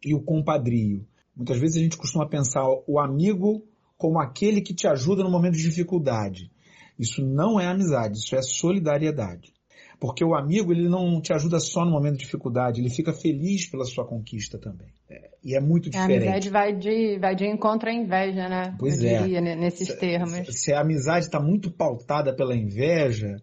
e 0.03 0.13
o 0.13 0.21
compadrio. 0.21 1.05
Muitas 1.35 1.57
vezes 1.59 1.77
a 1.77 1.81
gente 1.81 1.97
costuma 1.97 2.27
pensar 2.27 2.63
o 2.87 2.99
amigo 2.99 3.65
como 3.97 4.19
aquele 4.19 4.61
que 4.61 4.73
te 4.73 4.87
ajuda 4.87 5.23
no 5.23 5.31
momento 5.31 5.55
de 5.55 5.63
dificuldade. 5.63 6.51
Isso 6.97 7.25
não 7.25 7.59
é 7.59 7.65
amizade, 7.65 8.17
isso 8.17 8.35
é 8.35 8.41
solidariedade. 8.41 9.53
Porque 9.99 10.23
o 10.23 10.35
amigo 10.35 10.71
ele 10.71 10.89
não 10.89 11.21
te 11.21 11.33
ajuda 11.33 11.59
só 11.59 11.85
no 11.85 11.91
momento 11.91 12.17
de 12.17 12.25
dificuldade, 12.25 12.81
ele 12.81 12.89
fica 12.89 13.13
feliz 13.13 13.69
pela 13.69 13.85
sua 13.85 14.05
conquista 14.05 14.57
também. 14.57 14.89
É, 15.09 15.29
e 15.43 15.55
é 15.55 15.61
muito 15.61 15.89
diferente. 15.89 16.27
A 16.27 16.31
amizade 16.31 16.49
vai 16.49 16.75
de, 16.75 17.19
vai 17.19 17.35
de 17.35 17.45
encontro 17.45 17.89
à 17.89 17.93
inveja, 17.93 18.49
né? 18.49 18.75
Pois 18.77 19.01
Eu 19.01 19.09
é. 19.09 19.21
Diria, 19.21 19.41
nesses 19.41 19.87
se, 19.87 19.97
termos. 19.97 20.61
Se 20.61 20.73
a 20.73 20.81
amizade 20.81 21.25
está 21.25 21.39
muito 21.39 21.71
pautada 21.71 22.35
pela 22.35 22.55
inveja, 22.55 23.37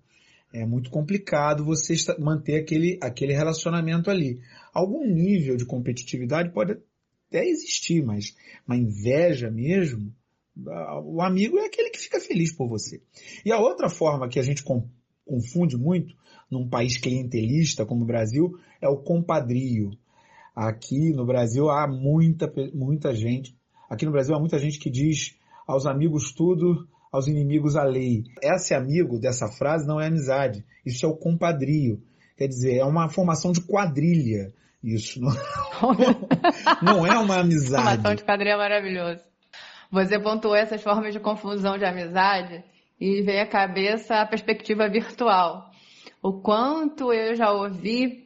é 0.53 0.67
muito 0.67 0.91
complicado 0.91 1.65
você 1.65 1.95
manter 2.19 2.57
aquele, 2.57 2.99
aquele 3.01 3.33
relacionamento 3.33 4.11
ali. 4.11 4.41
Algum 4.73 5.07
nível 5.07 5.57
de 5.57 5.65
competitividade 5.65 6.53
pode 6.53 6.77
até 7.29 7.47
existir, 7.47 8.05
mas 8.05 8.37
uma 8.67 8.77
inveja 8.77 9.51
mesmo, 9.51 10.15
o 11.05 11.23
amigo 11.23 11.59
é 11.59 11.65
aquele 11.65 11.91
que 11.91 11.99
fica 11.99 12.21
feliz 12.21 12.53
por 12.53 12.69
você. 12.69 13.01
E 13.45 13.51
a 13.51 13.59
outra 13.59 13.89
forma 13.89 14.29
que 14.29 14.39
a 14.39 14.43
gente 14.43 14.63
confunde 15.25 15.77
muito 15.77 16.15
num 16.51 16.69
país 16.69 16.99
clientelista 16.99 17.87
como 17.87 18.03
o 18.03 18.07
Brasil 18.07 18.59
é 18.81 18.89
o 18.89 18.99
compadrio. 18.99 19.91
Aqui 20.55 21.13
no 21.13 21.25
Brasil 21.25 21.71
há 21.71 21.89
muita, 21.89 22.53
muita 22.75 23.15
gente, 23.15 23.57
aqui 23.89 24.05
no 24.05 24.13
Brasil 24.13 24.35
há 24.35 24.39
muita 24.39 24.59
gente 24.59 24.79
que 24.79 24.91
diz 24.91 25.35
aos 25.67 25.87
amigos 25.87 26.33
tudo, 26.33 26.87
aos 27.13 27.27
inimigos 27.27 27.77
a 27.77 27.85
lei. 27.85 28.25
Esse 28.43 28.75
amigo 28.75 29.19
dessa 29.19 29.47
frase 29.47 29.87
não 29.87 30.01
é 30.01 30.07
amizade, 30.07 30.65
isso 30.85 31.05
é 31.05 31.09
o 31.09 31.17
compadrio. 31.17 32.03
Quer 32.37 32.49
dizer, 32.49 32.79
é 32.79 32.85
uma 32.85 33.11
formação 33.11 33.53
de 33.53 33.61
quadrilha. 33.61 34.53
Isso 34.83 35.21
não, 35.21 35.31
não 36.83 37.07
é 37.07 37.17
uma 37.19 37.39
amizade. 37.39 37.85
Formação 37.85 38.15
de 38.15 38.25
quadrilha 38.25 38.55
é 38.55 38.57
maravilhoso. 38.57 39.21
Você 39.93 40.19
pontuou 40.19 40.57
essas 40.57 40.83
formas 40.83 41.13
de 41.13 41.21
confusão 41.21 41.77
de 41.77 41.85
amizade 41.85 42.65
e 42.99 43.21
veio 43.21 43.43
à 43.43 43.47
cabeça 43.47 44.17
a 44.17 44.27
perspectiva 44.27 44.89
virtual. 44.89 45.71
O 46.23 46.41
quanto 46.41 47.13
eu 47.13 47.37
já 47.37 47.53
ouvi 47.53 48.22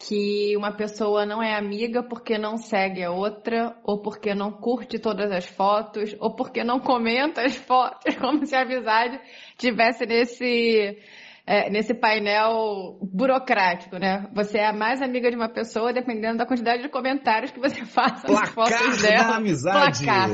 que 0.00 0.56
uma 0.56 0.72
pessoa 0.72 1.26
não 1.26 1.42
é 1.42 1.54
amiga 1.54 2.02
porque 2.02 2.38
não 2.38 2.56
segue 2.56 3.04
a 3.04 3.10
outra, 3.10 3.76
ou 3.84 4.00
porque 4.00 4.34
não 4.34 4.50
curte 4.50 4.98
todas 4.98 5.30
as 5.30 5.44
fotos, 5.44 6.16
ou 6.18 6.34
porque 6.34 6.64
não 6.64 6.80
comenta 6.80 7.42
as 7.42 7.54
fotos, 7.54 8.16
como 8.16 8.46
se 8.46 8.56
a 8.56 8.62
amizade 8.62 9.20
tivesse 9.58 10.06
nesse, 10.06 10.98
é, 11.46 11.68
nesse 11.68 11.92
painel 11.92 12.98
burocrático, 13.12 13.98
né? 13.98 14.26
Você 14.32 14.58
é 14.58 14.72
mais 14.72 15.02
amiga 15.02 15.30
de 15.30 15.36
uma 15.36 15.50
pessoa 15.50 15.92
dependendo 15.92 16.38
da 16.38 16.46
quantidade 16.46 16.82
de 16.82 16.88
comentários 16.88 17.50
que 17.50 17.60
você 17.60 17.84
faça 17.84 18.26
Placar 18.26 18.40
nas 18.40 18.54
fotos 18.54 19.02
dela. 19.02 19.24
Da 19.24 19.36
amizade. 19.36 20.04
Placar. 20.04 20.30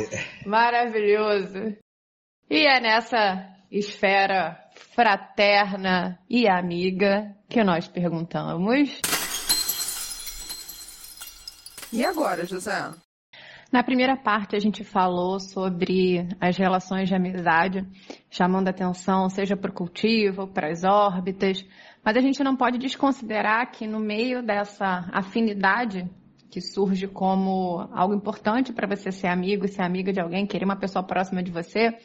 Maravilhoso. 0.47 1.77
E 2.49 2.65
é 2.69 2.81
nessa 2.81 3.53
esfera 3.69 4.57
fraterna 4.95 6.21
e 6.31 6.49
amiga 6.49 7.35
que 7.49 7.65
nós 7.65 7.89
perguntamos. 7.89 9.01
E 11.93 12.05
agora, 12.05 12.45
José? 12.45 12.91
Na 13.73 13.83
primeira 13.83 14.17
parte, 14.17 14.55
a 14.55 14.59
gente 14.59 14.85
falou 14.85 15.41
sobre 15.41 16.29
as 16.41 16.57
relações 16.57 17.09
de 17.09 17.15
amizade, 17.15 17.85
chamando 18.31 18.69
atenção, 18.69 19.29
seja 19.29 19.57
para 19.57 19.71
o 19.71 19.75
cultivo, 19.75 20.47
para 20.47 20.71
as 20.71 20.85
órbitas, 20.85 21.65
mas 22.05 22.17
a 22.17 22.21
gente 22.21 22.43
não 22.45 22.57
pode 22.57 22.79
desconsiderar 22.79 23.71
que 23.73 23.87
no 23.87 23.99
meio 23.99 24.43
dessa 24.43 25.09
afinidade 25.13 26.09
que 26.51 26.61
surge 26.61 27.07
como 27.09 27.89
algo 27.93 28.15
importante 28.15 28.73
para 28.73 28.87
você 28.87 29.11
ser 29.11 29.27
amigo, 29.27 29.69
ser 29.69 29.83
amiga 29.83 30.13
de 30.13 30.21
alguém, 30.21 30.47
querer 30.47 30.65
uma 30.65 30.77
pessoa 30.77 31.05
próxima 31.05 31.43
de 31.43 31.51
você, 31.51 31.99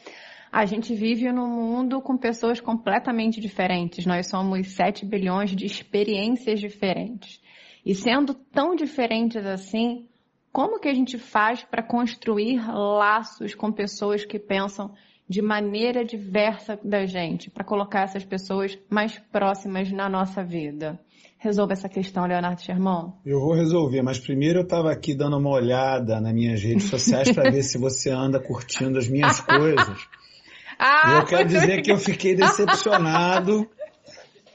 a 0.52 0.66
gente 0.66 0.94
vive 0.94 1.32
num 1.32 1.48
mundo 1.48 2.02
com 2.02 2.16
pessoas 2.18 2.60
completamente 2.60 3.40
diferentes. 3.40 4.04
Nós 4.04 4.26
somos 4.26 4.68
7 4.72 5.06
bilhões 5.06 5.56
de 5.56 5.64
experiências 5.64 6.60
diferentes. 6.60 7.40
E 7.84 7.94
sendo 7.94 8.34
tão 8.34 8.76
diferentes 8.76 9.44
assim, 9.44 10.06
como 10.52 10.78
que 10.78 10.88
a 10.88 10.94
gente 10.94 11.18
faz 11.18 11.62
para 11.64 11.82
construir 11.82 12.60
laços 12.68 13.54
com 13.54 13.72
pessoas 13.72 14.24
que 14.24 14.38
pensam 14.38 14.92
de 15.28 15.40
maneira 15.40 16.04
diversa 16.04 16.78
da 16.84 17.06
gente 17.06 17.50
para 17.50 17.64
colocar 17.64 18.02
essas 18.02 18.24
pessoas 18.24 18.78
mais 18.90 19.18
próximas 19.32 19.90
na 19.90 20.08
nossa 20.08 20.44
vida? 20.44 21.00
Resolva 21.38 21.72
essa 21.72 21.88
questão, 21.88 22.24
Leonardo 22.24 22.60
Sherman. 22.60 23.14
Eu 23.26 23.40
vou 23.40 23.54
resolver, 23.54 24.00
mas 24.00 24.18
primeiro 24.18 24.60
eu 24.60 24.62
estava 24.62 24.92
aqui 24.92 25.12
dando 25.12 25.38
uma 25.38 25.50
olhada 25.50 26.20
nas 26.20 26.32
minhas 26.32 26.62
redes 26.62 26.84
sociais 26.84 27.32
para 27.32 27.50
ver 27.50 27.64
se 27.64 27.78
você 27.78 28.10
anda 28.10 28.38
curtindo 28.38 28.96
as 28.98 29.08
minhas 29.08 29.40
coisas. 29.40 30.08
Ah, 30.84 31.12
e 31.12 31.18
eu 31.18 31.26
quero 31.26 31.48
dizer 31.48 31.80
que 31.82 31.92
eu 31.92 31.96
fiquei 31.96 32.34
decepcionado. 32.34 33.68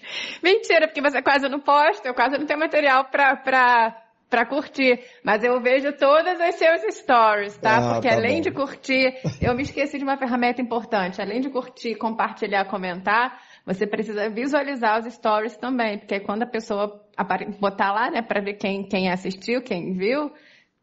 Mentira, 0.44 0.88
porque 0.88 1.02
você 1.02 1.22
quase 1.22 1.48
não 1.50 1.60
posta, 1.60 2.08
eu 2.08 2.14
quase 2.14 2.38
não 2.38 2.46
tenho 2.46 2.60
material 2.60 3.06
para 3.06 4.04
para 4.30 4.46
curtir. 4.46 5.00
Mas 5.24 5.44
eu 5.44 5.60
vejo 5.62 5.94
todas 5.94 6.40
as 6.40 6.56
seus 6.56 6.82
stories, 6.96 7.58
tá? 7.58 7.78
Ah, 7.78 7.94
Porque 7.94 8.10
tá 8.10 8.16
além 8.16 8.36
bom. 8.36 8.42
de 8.42 8.52
curtir, 8.52 9.14
eu 9.42 9.56
me 9.56 9.64
esqueci 9.64 9.98
de 9.98 10.04
uma 10.04 10.18
ferramenta 10.18 10.62
importante. 10.62 11.22
Além 11.22 11.42
de 11.42 11.50
curtir, 11.50 11.96
compartilhar, 11.96 12.66
comentar, 12.66 13.40
você 13.66 13.88
precisa 13.88 14.30
visualizar 14.30 15.00
os 15.00 15.14
stories 15.14 15.56
também. 15.58 15.98
Porque 15.98 16.20
quando 16.20 16.44
a 16.44 16.48
pessoa 16.48 17.02
botar 17.60 17.92
lá, 17.94 18.12
né, 18.12 18.22
para 18.22 18.42
ver 18.42 18.56
quem, 18.56 18.84
quem 18.84 19.10
assistiu, 19.10 19.62
quem 19.62 19.94
viu, 19.94 20.32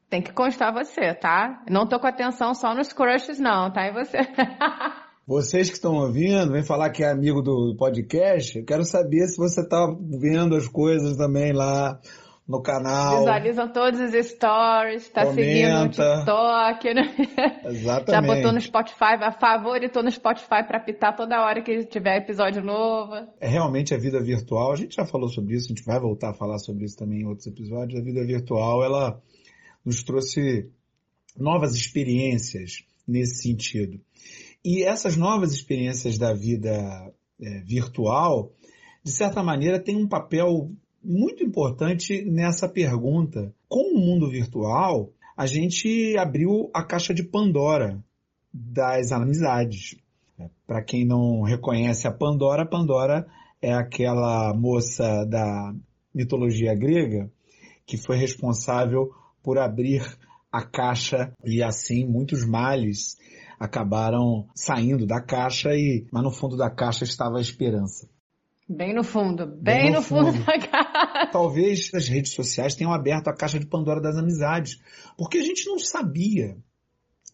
tem 0.09 0.23
que 0.23 0.33
constar 0.33 0.73
você, 0.73 1.15
tá? 1.15 1.63
Não 1.69 1.87
tô 1.87 1.99
com 1.99 2.07
atenção 2.07 2.55
só 2.55 2.75
nos 2.75 2.93
crushes, 2.93 3.39
não, 3.39 3.71
tá? 3.71 3.87
E 3.87 3.93
você. 3.93 4.19
Vocês 5.27 5.69
que 5.71 5.77
estão 5.77 5.95
ouvindo, 5.95 6.53
vem 6.53 6.63
falar 6.63 6.91
que 6.91 7.03
é 7.03 7.11
amigo 7.11 7.41
do 7.41 7.75
podcast, 7.79 8.59
eu 8.59 8.65
quero 8.65 8.85
saber 8.85 9.27
se 9.27 9.39
você 9.39 9.63
está 9.63 9.87
vendo 10.21 10.55
as 10.55 10.69
coisas 10.69 11.17
também 11.17 11.51
lá 11.51 11.99
no 12.47 12.61
canal. 12.61 13.21
Visualizam 13.21 13.73
todos 13.73 14.01
os 14.01 14.27
stories, 14.27 15.09
tá 15.09 15.25
comenta. 15.25 15.43
seguindo 15.43 15.79
no 15.79 15.89
TikTok, 15.89 16.95
né? 16.95 17.17
Exatamente. 17.65 18.11
Já 18.11 18.21
botou 18.21 18.53
no 18.53 18.61
Spotify, 18.61 19.15
a 19.19 19.33
favoritou 19.33 20.03
no 20.03 20.11
Spotify 20.11 20.63
para 20.69 20.79
pitar 20.79 21.17
toda 21.17 21.43
hora 21.43 21.63
que 21.63 21.85
tiver 21.87 22.19
episódio 22.19 22.63
novo. 22.63 23.15
É 23.41 23.49
realmente 23.49 23.95
a 23.95 23.99
vida 23.99 24.23
virtual, 24.23 24.73
a 24.73 24.77
gente 24.77 24.95
já 24.95 25.07
falou 25.07 25.31
sobre 25.31 25.55
isso, 25.55 25.67
a 25.67 25.75
gente 25.75 25.87
vai 25.87 25.99
voltar 25.99 26.33
a 26.33 26.35
falar 26.35 26.59
sobre 26.59 26.85
isso 26.85 26.99
também 26.99 27.23
em 27.23 27.27
outros 27.27 27.47
episódios. 27.47 27.99
A 27.99 28.05
vida 28.05 28.23
virtual, 28.27 28.85
ela 28.85 29.19
nos 29.83 30.03
trouxe 30.03 30.71
novas 31.35 31.75
experiências 31.75 32.85
nesse 33.09 33.43
sentido. 33.43 33.99
E 34.64 34.83
essas 34.83 35.16
novas 35.16 35.53
experiências 35.53 36.16
da 36.16 36.33
vida 36.33 36.72
é, 37.40 37.61
virtual, 37.61 38.53
de 39.03 39.12
certa 39.12 39.42
maneira, 39.42 39.79
têm 39.79 39.96
um 39.96 40.09
papel 40.09 40.70
muito 41.03 41.44
importante 41.44 42.24
nessa 42.24 42.66
pergunta. 42.66 43.55
Com 43.68 43.94
o 43.94 44.00
mundo 44.00 44.31
virtual, 44.31 45.12
a 45.37 45.46
gente 45.46 46.16
abriu 46.16 46.70
a 46.72 46.83
caixa 46.83 47.12
de 47.12 47.22
Pandora 47.22 48.03
das 48.53 49.12
amizades. 49.12 49.96
Para 50.66 50.83
quem 50.83 51.05
não 51.05 51.42
reconhece 51.42 52.09
a 52.09 52.12
Pandora, 52.12 52.64
Pandora 52.64 53.27
é 53.61 53.72
aquela 53.72 54.55
moça 54.55 55.24
da 55.27 55.74
mitologia 56.14 56.74
grega 56.74 57.31
que 57.87 57.98
foi 57.98 58.16
responsável 58.16 59.11
por 59.42 59.59
abrir 59.59 60.03
a 60.50 60.64
caixa 60.64 61.33
e 61.44 61.62
assim 61.62 62.07
muitos 62.07 62.46
males 62.46 63.16
acabaram 63.59 64.47
saindo 64.55 65.07
da 65.07 65.21
caixa 65.21 65.75
e 65.75 66.07
mas 66.12 66.23
no 66.23 66.31
fundo 66.31 66.57
da 66.57 66.71
caixa 66.71 67.05
estava 67.05 67.38
a 67.38 67.40
esperança. 67.40 68.09
Bem 68.69 68.95
no 68.95 69.05
fundo, 69.05 69.47
bem, 69.47 69.61
bem 69.61 69.90
no, 69.90 69.97
no, 69.97 70.03
fundo, 70.03 70.33
fundo 70.33 70.45
da 70.45 70.59
caixa. 70.59 71.31
Talvez 71.31 71.90
as 71.95 72.09
redes 72.09 72.33
sociais 72.33 72.75
tenham 72.75 72.93
aberto 72.93 73.29
a 73.29 73.35
caixa 73.35 73.59
de 73.59 73.67
Pandora 73.67 74.01
das 74.01 74.17
amizades, 74.17 74.81
porque 75.19 75.38
a 75.38 75.43
gente 75.43 75.67
não 75.67 75.79
sabia 75.79 76.57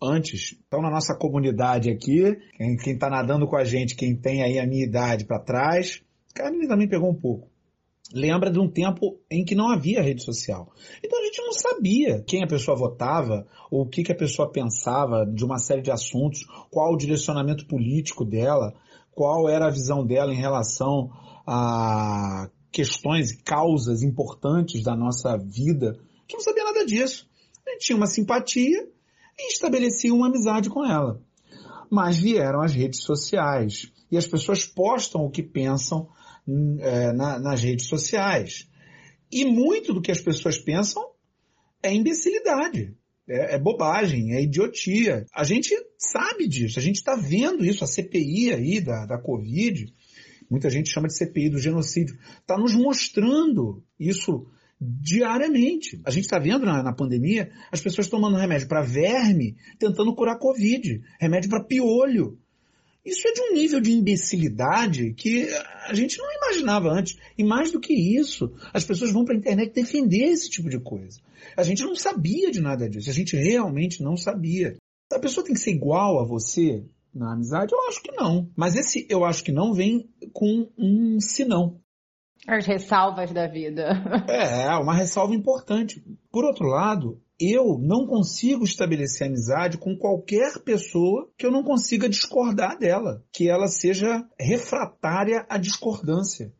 antes. 0.02 0.58
Então, 0.66 0.80
na 0.80 0.90
nossa 0.90 1.14
comunidade 1.14 1.90
aqui, 1.90 2.36
quem 2.82 2.94
está 2.94 3.08
nadando 3.10 3.46
com 3.46 3.56
a 3.56 3.64
gente, 3.64 3.94
quem 3.94 4.16
tem 4.16 4.42
aí 4.42 4.58
a 4.58 4.66
minha 4.66 4.84
idade 4.84 5.24
para 5.24 5.38
trás, 5.38 6.02
Carmen 6.34 6.66
também 6.66 6.88
pegou 6.88 7.10
um 7.10 7.14
pouco. 7.14 7.49
Lembra 8.12 8.50
de 8.50 8.58
um 8.58 8.68
tempo 8.68 9.20
em 9.30 9.44
que 9.44 9.54
não 9.54 9.70
havia 9.70 10.02
rede 10.02 10.24
social. 10.24 10.72
Então 11.02 11.20
a 11.20 11.24
gente 11.24 11.42
não 11.42 11.52
sabia 11.52 12.22
quem 12.26 12.42
a 12.42 12.46
pessoa 12.46 12.76
votava, 12.76 13.46
ou 13.70 13.82
o 13.82 13.88
que, 13.88 14.02
que 14.02 14.12
a 14.12 14.16
pessoa 14.16 14.50
pensava 14.50 15.24
de 15.24 15.44
uma 15.44 15.58
série 15.58 15.82
de 15.82 15.90
assuntos, 15.90 16.44
qual 16.70 16.92
o 16.92 16.96
direcionamento 16.96 17.66
político 17.66 18.24
dela 18.24 18.74
qual 19.20 19.48
era 19.48 19.66
a 19.66 19.70
visão 19.70 20.06
dela 20.06 20.32
em 20.32 20.36
relação 20.36 21.10
a 21.46 22.48
questões 22.72 23.32
e 23.32 23.42
causas 23.42 24.02
importantes 24.02 24.82
da 24.82 24.96
nossa 24.96 25.36
vida, 25.36 25.98
que 26.26 26.36
não 26.36 26.40
sabia 26.40 26.64
nada 26.64 26.86
disso. 26.86 27.28
A 27.66 27.72
gente 27.72 27.86
tinha 27.86 27.96
uma 27.96 28.06
simpatia 28.06 28.88
e 29.38 29.52
estabelecia 29.52 30.14
uma 30.14 30.28
amizade 30.28 30.70
com 30.70 30.84
ela. 30.84 31.20
Mas 31.90 32.16
vieram 32.16 32.62
as 32.62 32.72
redes 32.72 33.02
sociais 33.02 33.92
e 34.10 34.16
as 34.16 34.26
pessoas 34.26 34.64
postam 34.64 35.24
o 35.24 35.30
que 35.30 35.42
pensam 35.42 36.08
é, 36.48 37.12
na, 37.12 37.38
nas 37.38 37.62
redes 37.62 37.86
sociais. 37.86 38.68
E 39.30 39.44
muito 39.44 39.92
do 39.94 40.02
que 40.02 40.10
as 40.10 40.20
pessoas 40.20 40.58
pensam 40.58 41.02
é 41.82 41.92
imbecilidade 41.94 42.94
é, 43.30 43.54
é 43.54 43.58
bobagem, 43.58 44.34
é 44.34 44.42
idiotia. 44.42 45.24
A 45.32 45.44
gente 45.44 45.74
sabe 45.96 46.48
disso, 46.48 46.78
a 46.78 46.82
gente 46.82 46.96
está 46.96 47.14
vendo 47.14 47.64
isso, 47.64 47.84
a 47.84 47.86
CPI 47.86 48.52
aí 48.52 48.80
da, 48.80 49.06
da 49.06 49.18
Covid, 49.18 49.86
muita 50.50 50.68
gente 50.68 50.90
chama 50.90 51.06
de 51.06 51.16
CPI 51.16 51.50
do 51.50 51.58
genocídio, 51.60 52.18
está 52.40 52.58
nos 52.58 52.74
mostrando 52.74 53.84
isso 53.98 54.46
diariamente. 54.80 56.00
A 56.04 56.10
gente 56.10 56.24
está 56.24 56.38
vendo 56.38 56.66
na, 56.66 56.82
na, 56.82 56.92
pandemia 56.92 57.52
as 57.70 57.80
pessoas 57.80 58.08
tomando 58.08 58.36
remédio 58.36 58.66
para 58.66 58.82
verme, 58.82 59.56
tentando 59.78 60.14
curar 60.14 60.38
Covid, 60.38 61.00
remédio 61.20 61.50
para 61.50 61.64
piolho. 61.64 62.38
Isso 63.04 63.26
é 63.26 63.32
de 63.32 63.40
um 63.40 63.54
nível 63.54 63.80
de 63.80 63.92
imbecilidade 63.92 65.14
que 65.14 65.48
a 65.86 65.94
gente 65.94 66.18
não 66.18 66.30
imaginava 66.32 66.90
antes. 66.90 67.16
E 67.36 67.42
mais 67.42 67.72
do 67.72 67.80
que 67.80 67.94
isso, 67.94 68.52
as 68.72 68.84
pessoas 68.84 69.10
vão 69.12 69.24
para 69.24 69.34
a 69.34 69.38
internet 69.38 69.72
defender 69.72 70.24
esse 70.24 70.50
tipo 70.50 70.68
de 70.68 70.78
coisa. 70.78 71.20
A 71.56 71.62
gente 71.62 71.82
não 71.82 71.96
sabia 71.96 72.50
de 72.50 72.60
nada 72.60 72.88
disso. 72.88 73.08
A 73.08 73.14
gente 73.14 73.36
realmente 73.36 74.02
não 74.02 74.16
sabia. 74.16 74.76
A 75.12 75.18
pessoa 75.18 75.44
tem 75.44 75.54
que 75.54 75.60
ser 75.60 75.72
igual 75.72 76.20
a 76.20 76.26
você 76.26 76.84
na 77.14 77.32
amizade? 77.32 77.72
Eu 77.72 77.88
acho 77.88 78.02
que 78.02 78.12
não. 78.12 78.48
Mas 78.56 78.76
esse 78.76 79.06
eu 79.08 79.24
acho 79.24 79.42
que 79.42 79.52
não 79.52 79.72
vem 79.72 80.08
com 80.32 80.70
um 80.78 81.18
senão. 81.20 81.80
As 82.46 82.66
ressalvas 82.66 83.32
da 83.32 83.46
vida. 83.46 83.90
É, 84.28 84.68
uma 84.76 84.94
ressalva 84.94 85.34
importante. 85.34 86.02
Por 86.30 86.44
outro 86.44 86.66
lado, 86.66 87.20
eu 87.40 87.78
não 87.78 88.06
consigo 88.06 88.64
estabelecer 88.64 89.26
amizade 89.26 89.78
com 89.78 89.96
qualquer 89.96 90.58
pessoa 90.62 91.30
que 91.38 91.46
eu 91.46 91.50
não 91.50 91.62
consiga 91.62 92.08
discordar 92.08 92.78
dela, 92.78 93.24
que 93.32 93.48
ela 93.48 93.66
seja 93.66 94.28
refratária 94.38 95.46
à 95.48 95.56
discordância. 95.56 96.52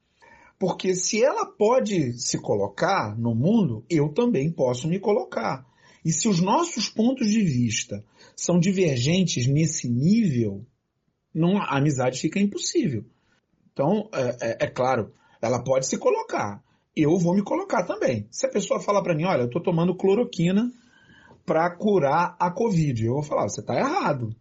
Porque 0.59 0.95
se 0.95 1.23
ela 1.23 1.45
pode 1.45 2.15
se 2.19 2.39
colocar 2.41 3.19
no 3.19 3.35
mundo, 3.35 3.85
eu 3.91 4.09
também 4.13 4.51
posso 4.51 4.89
me 4.89 4.99
colocar. 4.99 5.67
E 6.05 6.13
se 6.13 6.29
os 6.29 6.41
nossos 6.41 6.89
pontos 6.89 7.29
de 7.29 7.43
vista 7.43 8.03
são 8.35 8.59
divergentes 8.59 9.47
nesse 9.47 9.89
nível, 9.89 10.65
não, 11.35 11.59
a 11.59 11.77
amizade 11.77 12.21
fica 12.21 12.41
impossível. 12.41 13.05
Então, 13.73 14.09
é, 14.13 14.37
é, 14.41 14.65
é 14.65 14.67
claro, 14.67 15.13
ela 15.43 15.63
pode 15.63 15.87
se 15.87 15.99
colocar. 15.99 16.63
Eu 16.97 17.19
vou 17.19 17.35
me 17.35 17.43
colocar 17.43 17.85
também. 17.85 18.27
Se 18.31 18.47
a 18.47 18.51
pessoa 18.51 18.81
falar 18.81 19.03
para 19.03 19.15
mim, 19.15 19.25
olha, 19.25 19.43
eu 19.43 19.47
estou 19.47 19.63
tomando 19.63 19.97
cloroquina 19.97 20.73
para 21.47 21.71
curar 21.77 22.37
a 22.39 22.51
Covid, 22.51 23.05
eu 23.05 23.15
vou 23.15 23.23
falar, 23.23 23.49
você 23.49 23.61
está 23.61 23.77
errado. 23.77 24.35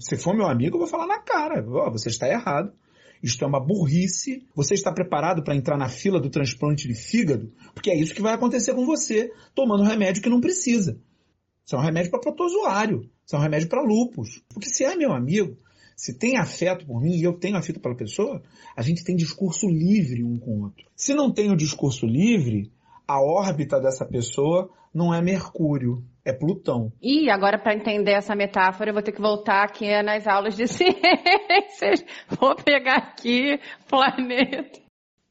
Se 0.00 0.16
for 0.16 0.34
meu 0.34 0.46
amigo, 0.46 0.76
eu 0.76 0.80
vou 0.80 0.88
falar 0.88 1.06
na 1.06 1.18
cara, 1.18 1.64
oh, 1.66 1.90
você 1.90 2.08
está 2.08 2.28
errado. 2.28 2.72
Isto 3.22 3.42
é 3.44 3.48
uma 3.48 3.58
burrice. 3.58 4.46
Você 4.54 4.74
está 4.74 4.92
preparado 4.92 5.42
para 5.42 5.56
entrar 5.56 5.78
na 5.78 5.88
fila 5.88 6.20
do 6.20 6.28
transplante 6.28 6.86
de 6.86 6.94
fígado? 6.94 7.50
Porque 7.72 7.90
é 7.90 7.96
isso 7.96 8.14
que 8.14 8.20
vai 8.20 8.34
acontecer 8.34 8.74
com 8.74 8.84
você, 8.84 9.32
tomando 9.54 9.82
um 9.82 9.86
remédio 9.86 10.22
que 10.22 10.28
não 10.28 10.42
precisa. 10.42 11.00
Isso 11.64 11.74
é 11.74 11.78
um 11.78 11.82
remédio 11.82 12.10
para 12.10 12.20
protozoário. 12.20 13.10
Isso 13.24 13.34
é 13.34 13.38
um 13.38 13.42
remédio 13.42 13.68
para 13.68 13.82
lupus. 13.82 14.42
Porque 14.52 14.68
se 14.68 14.84
é 14.84 14.94
meu 14.94 15.10
amigo, 15.10 15.56
se 15.96 16.18
tem 16.18 16.36
afeto 16.36 16.86
por 16.86 17.00
mim 17.00 17.16
e 17.16 17.22
eu 17.22 17.32
tenho 17.32 17.56
afeto 17.56 17.80
pela 17.80 17.94
pessoa, 17.94 18.42
a 18.76 18.82
gente 18.82 19.04
tem 19.04 19.14
discurso 19.14 19.68
livre 19.68 20.24
um 20.24 20.38
com 20.38 20.58
o 20.58 20.62
outro. 20.64 20.86
Se 20.96 21.14
não 21.14 21.32
tem 21.32 21.50
o 21.50 21.56
discurso 21.56 22.06
livre, 22.06 22.70
a 23.06 23.20
órbita 23.20 23.80
dessa 23.80 24.04
pessoa 24.04 24.70
não 24.92 25.12
é 25.12 25.20
Mercúrio, 25.20 26.04
é 26.24 26.32
Plutão. 26.32 26.92
E 27.02 27.28
agora, 27.28 27.58
para 27.58 27.74
entender 27.74 28.12
essa 28.12 28.34
metáfora, 28.34 28.90
eu 28.90 28.94
vou 28.94 29.02
ter 29.02 29.12
que 29.12 29.20
voltar 29.20 29.64
aqui 29.64 29.90
nas 30.02 30.26
aulas 30.26 30.56
de 30.56 30.66
ciências. 30.68 32.04
Vou 32.40 32.54
pegar 32.54 32.96
aqui 32.96 33.58
planeta. 33.88 34.80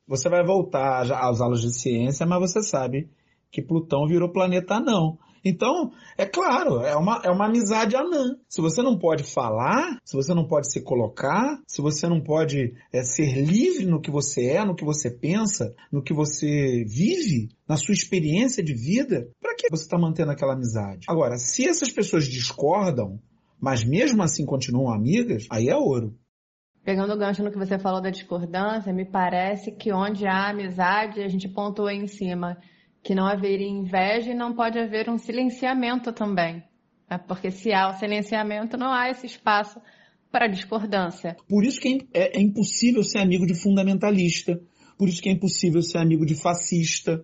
Você 0.08 0.30
vai 0.30 0.44
voltar 0.44 1.02
às 1.02 1.40
aulas 1.40 1.62
de 1.62 1.74
ciência, 1.74 2.26
mas 2.26 2.40
você 2.40 2.62
sabe 2.62 3.10
que 3.50 3.62
Plutão 3.62 4.06
virou 4.06 4.32
planeta 4.32 4.80
não. 4.80 5.18
Então, 5.44 5.92
é 6.18 6.26
claro, 6.26 6.82
é 6.82 6.96
uma, 6.96 7.22
é 7.24 7.30
uma 7.30 7.48
amizade 7.48 7.96
anã. 7.96 8.38
Se 8.48 8.62
você 8.62 8.82
não 8.82 8.98
pode 8.98 9.24
falar, 9.24 10.00
se 10.06 10.16
você 10.16 10.34
não 10.34 10.48
pode 10.48 10.72
se 10.72 10.82
colocar, 10.82 11.60
se 11.68 11.82
você 11.82 12.08
não 12.08 12.22
pode 12.22 12.74
é, 12.94 13.04
ser 13.04 13.42
livre 13.42 13.86
no 13.86 14.00
que 14.00 14.10
você 14.10 14.46
é, 14.48 14.64
no 14.64 14.76
que 14.76 14.86
você 14.86 15.12
pensa, 15.12 15.76
no 15.92 16.02
que 16.02 16.14
você 16.14 16.86
vive, 16.86 17.50
na 17.68 17.76
sua 17.76 17.94
experiência 17.94 18.64
de 18.64 18.74
vida, 18.74 19.30
para 19.42 19.56
que 19.56 19.70
você 19.70 19.84
está 19.84 19.98
mantendo 19.98 20.32
aquela 20.32 20.54
amizade? 20.54 21.06
Agora, 21.10 21.38
se 21.38 21.68
essas 21.68 21.92
pessoas 21.92 22.26
discordam, 22.26 23.20
mas 23.60 23.84
mesmo 23.84 24.24
assim 24.24 24.46
continuam 24.46 24.94
amigas, 24.94 25.46
aí 25.50 25.68
é 25.68 25.76
ouro. 25.76 26.18
Pegando 26.84 27.14
o 27.14 27.18
gancho 27.18 27.44
no 27.44 27.52
que 27.52 27.58
você 27.58 27.80
falou 27.80 28.02
da 28.02 28.10
discordância, 28.10 28.92
me 28.92 29.06
parece 29.06 29.72
que 29.72 29.94
onde 29.94 30.26
há 30.26 30.50
amizade, 30.50 31.22
a 31.22 31.30
gente 31.30 31.48
pontuou 31.48 31.90
em 31.90 32.08
cima 32.08 32.58
que 33.04 33.14
não 33.14 33.28
haveria 33.28 33.68
inveja 33.68 34.32
e 34.32 34.36
não 34.36 34.54
pode 34.54 34.80
haver 34.80 35.10
um 35.10 35.18
silenciamento 35.18 36.14
também. 36.14 36.64
Né? 37.10 37.18
Porque 37.28 37.52
se 37.52 37.74
há 37.74 37.90
o 37.90 38.00
silenciamento, 38.00 38.78
não 38.78 38.94
há 38.94 39.10
esse 39.10 39.26
espaço 39.26 39.80
para 40.32 40.48
discordância. 40.48 41.36
Por 41.48 41.64
isso 41.64 41.80
que 41.80 42.08
é, 42.14 42.38
é, 42.38 42.38
é 42.38 42.42
impossível 42.42 43.04
ser 43.04 43.20
amigo 43.20 43.46
de 43.46 43.54
fundamentalista. 43.54 44.60
Por 44.98 45.10
isso 45.10 45.22
que 45.22 45.30
é 45.30 45.34
impossível 45.34 45.82
ser 45.82 45.98
amigo 45.98 46.26
de 46.26 46.34
fascista 46.34 47.24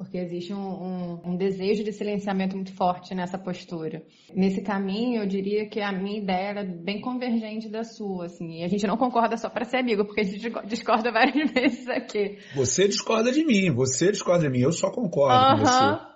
porque 0.00 0.16
existe 0.16 0.54
um, 0.54 0.58
um, 0.58 1.20
um, 1.26 1.36
desejo 1.36 1.84
de 1.84 1.92
silenciamento 1.92 2.56
muito 2.56 2.74
forte 2.74 3.14
nessa 3.14 3.36
postura. 3.36 4.02
Nesse 4.34 4.62
caminho, 4.62 5.20
eu 5.20 5.26
diria 5.26 5.68
que 5.68 5.78
a 5.78 5.92
minha 5.92 6.18
ideia 6.18 6.58
é 6.58 6.64
bem 6.64 7.02
convergente 7.02 7.68
da 7.68 7.84
sua, 7.84 8.24
assim, 8.24 8.60
e 8.60 8.64
a 8.64 8.66
gente 8.66 8.86
não 8.86 8.96
concorda 8.96 9.36
só 9.36 9.50
para 9.50 9.66
ser 9.66 9.76
amigo, 9.76 10.06
porque 10.06 10.22
a 10.22 10.24
gente 10.24 10.50
discorda 10.64 11.12
várias 11.12 11.50
vezes 11.52 11.86
aqui. 11.86 12.38
Você 12.54 12.88
discorda 12.88 13.30
de 13.30 13.44
mim, 13.44 13.70
você 13.74 14.10
discorda 14.10 14.44
de 14.44 14.48
mim, 14.48 14.60
eu 14.60 14.72
só 14.72 14.90
concordo 14.90 15.34
uh 15.34 15.38
-huh. 15.38 15.58
com 15.58 15.66
você. 15.66 16.10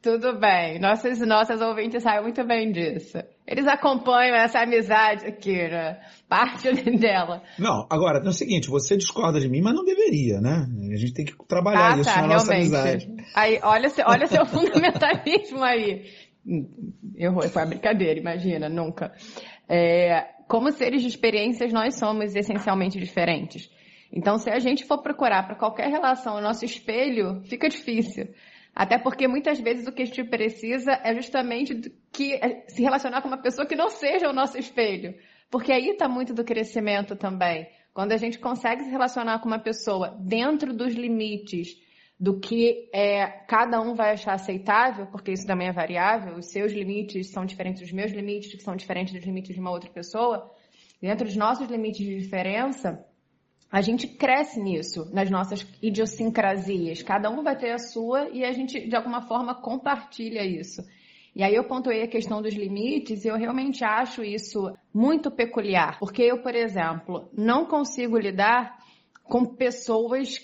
Tudo 0.00 0.38
bem. 0.38 0.78
Nossos, 0.78 1.18
nossas 1.18 1.60
ouvintes 1.60 2.04
sabem 2.04 2.22
muito 2.22 2.44
bem 2.46 2.70
disso. 2.70 3.18
Eles 3.46 3.66
acompanham 3.66 4.34
essa 4.36 4.60
amizade 4.60 5.26
aqui, 5.26 5.52
né? 5.52 6.00
Parte 6.28 6.72
dela. 6.96 7.42
Não, 7.58 7.86
agora, 7.90 8.22
é 8.24 8.28
o 8.28 8.32
seguinte, 8.32 8.68
você 8.68 8.96
discorda 8.96 9.38
de 9.38 9.48
mim, 9.48 9.60
mas 9.60 9.74
não 9.74 9.84
deveria, 9.84 10.40
né? 10.40 10.66
A 10.92 10.96
gente 10.96 11.12
tem 11.12 11.24
que 11.26 11.34
trabalhar 11.46 11.94
ah, 11.94 12.00
isso 12.00 12.10
tá, 12.10 12.22
na 12.22 12.28
nossa 12.28 12.54
amizade. 12.54 13.06
Aí, 13.34 13.60
olha, 13.62 13.88
olha 14.06 14.26
seu 14.26 14.46
fundamentalismo 14.46 15.62
aí. 15.62 16.06
Errou, 17.16 17.42
foi 17.42 17.62
uma 17.62 17.68
brincadeira, 17.68 18.18
imagina, 18.18 18.68
nunca. 18.68 19.12
É, 19.68 20.26
como 20.48 20.70
seres 20.72 21.02
de 21.02 21.08
experiências, 21.08 21.72
nós 21.72 21.98
somos 21.98 22.34
essencialmente 22.34 22.98
diferentes. 22.98 23.70
Então, 24.10 24.38
se 24.38 24.48
a 24.48 24.58
gente 24.58 24.84
for 24.84 25.02
procurar 25.02 25.42
para 25.42 25.56
qualquer 25.56 25.90
relação 25.90 26.36
o 26.36 26.40
nosso 26.40 26.64
espelho, 26.64 27.42
fica 27.44 27.68
difícil. 27.68 28.28
Até 28.74 28.98
porque 28.98 29.28
muitas 29.28 29.60
vezes 29.60 29.86
o 29.86 29.92
que 29.92 30.02
a 30.02 30.04
gente 30.06 30.24
precisa 30.24 30.98
é 31.04 31.14
justamente 31.14 31.92
que, 32.12 32.34
é, 32.34 32.64
se 32.66 32.82
relacionar 32.82 33.22
com 33.22 33.28
uma 33.28 33.40
pessoa 33.40 33.66
que 33.66 33.76
não 33.76 33.88
seja 33.88 34.28
o 34.28 34.32
nosso 34.32 34.58
espelho. 34.58 35.14
Porque 35.50 35.70
aí 35.70 35.90
está 35.90 36.08
muito 36.08 36.34
do 36.34 36.44
crescimento 36.44 37.14
também. 37.14 37.68
Quando 37.92 38.10
a 38.10 38.16
gente 38.16 38.38
consegue 38.40 38.82
se 38.82 38.90
relacionar 38.90 39.38
com 39.38 39.46
uma 39.46 39.60
pessoa 39.60 40.16
dentro 40.20 40.74
dos 40.74 40.94
limites 40.94 41.76
do 42.18 42.40
que 42.40 42.90
é, 42.92 43.26
cada 43.46 43.80
um 43.80 43.94
vai 43.94 44.12
achar 44.12 44.34
aceitável, 44.34 45.06
porque 45.06 45.32
isso 45.32 45.46
também 45.46 45.68
é 45.68 45.72
variável, 45.72 46.36
os 46.36 46.50
seus 46.50 46.72
limites 46.72 47.30
são 47.30 47.44
diferentes 47.44 47.82
dos 47.82 47.92
meus 47.92 48.10
limites, 48.10 48.52
que 48.52 48.62
são 48.62 48.74
diferentes 48.74 49.12
dos 49.12 49.24
limites 49.24 49.54
de 49.54 49.60
uma 49.60 49.70
outra 49.70 49.90
pessoa, 49.90 50.50
dentro 51.00 51.26
dos 51.26 51.36
nossos 51.36 51.68
limites 51.68 52.04
de 52.04 52.18
diferença, 52.18 53.04
a 53.74 53.80
gente 53.80 54.06
cresce 54.06 54.60
nisso, 54.60 55.10
nas 55.12 55.28
nossas 55.28 55.66
idiosincrasias. 55.82 57.02
Cada 57.02 57.28
um 57.28 57.42
vai 57.42 57.58
ter 57.58 57.72
a 57.72 57.78
sua 57.78 58.28
e 58.30 58.44
a 58.44 58.52
gente, 58.52 58.86
de 58.86 58.94
alguma 58.94 59.22
forma, 59.22 59.52
compartilha 59.52 60.44
isso. 60.46 60.80
E 61.34 61.42
aí 61.42 61.56
eu 61.56 61.64
pontuei 61.64 62.04
a 62.04 62.06
questão 62.06 62.40
dos 62.40 62.54
limites 62.54 63.24
e 63.24 63.28
eu 63.28 63.36
realmente 63.36 63.82
acho 63.82 64.22
isso 64.22 64.72
muito 64.94 65.28
peculiar. 65.28 65.98
Porque 65.98 66.22
eu, 66.22 66.40
por 66.40 66.54
exemplo, 66.54 67.28
não 67.36 67.66
consigo 67.66 68.16
lidar 68.16 68.78
com 69.24 69.44
pessoas 69.44 70.38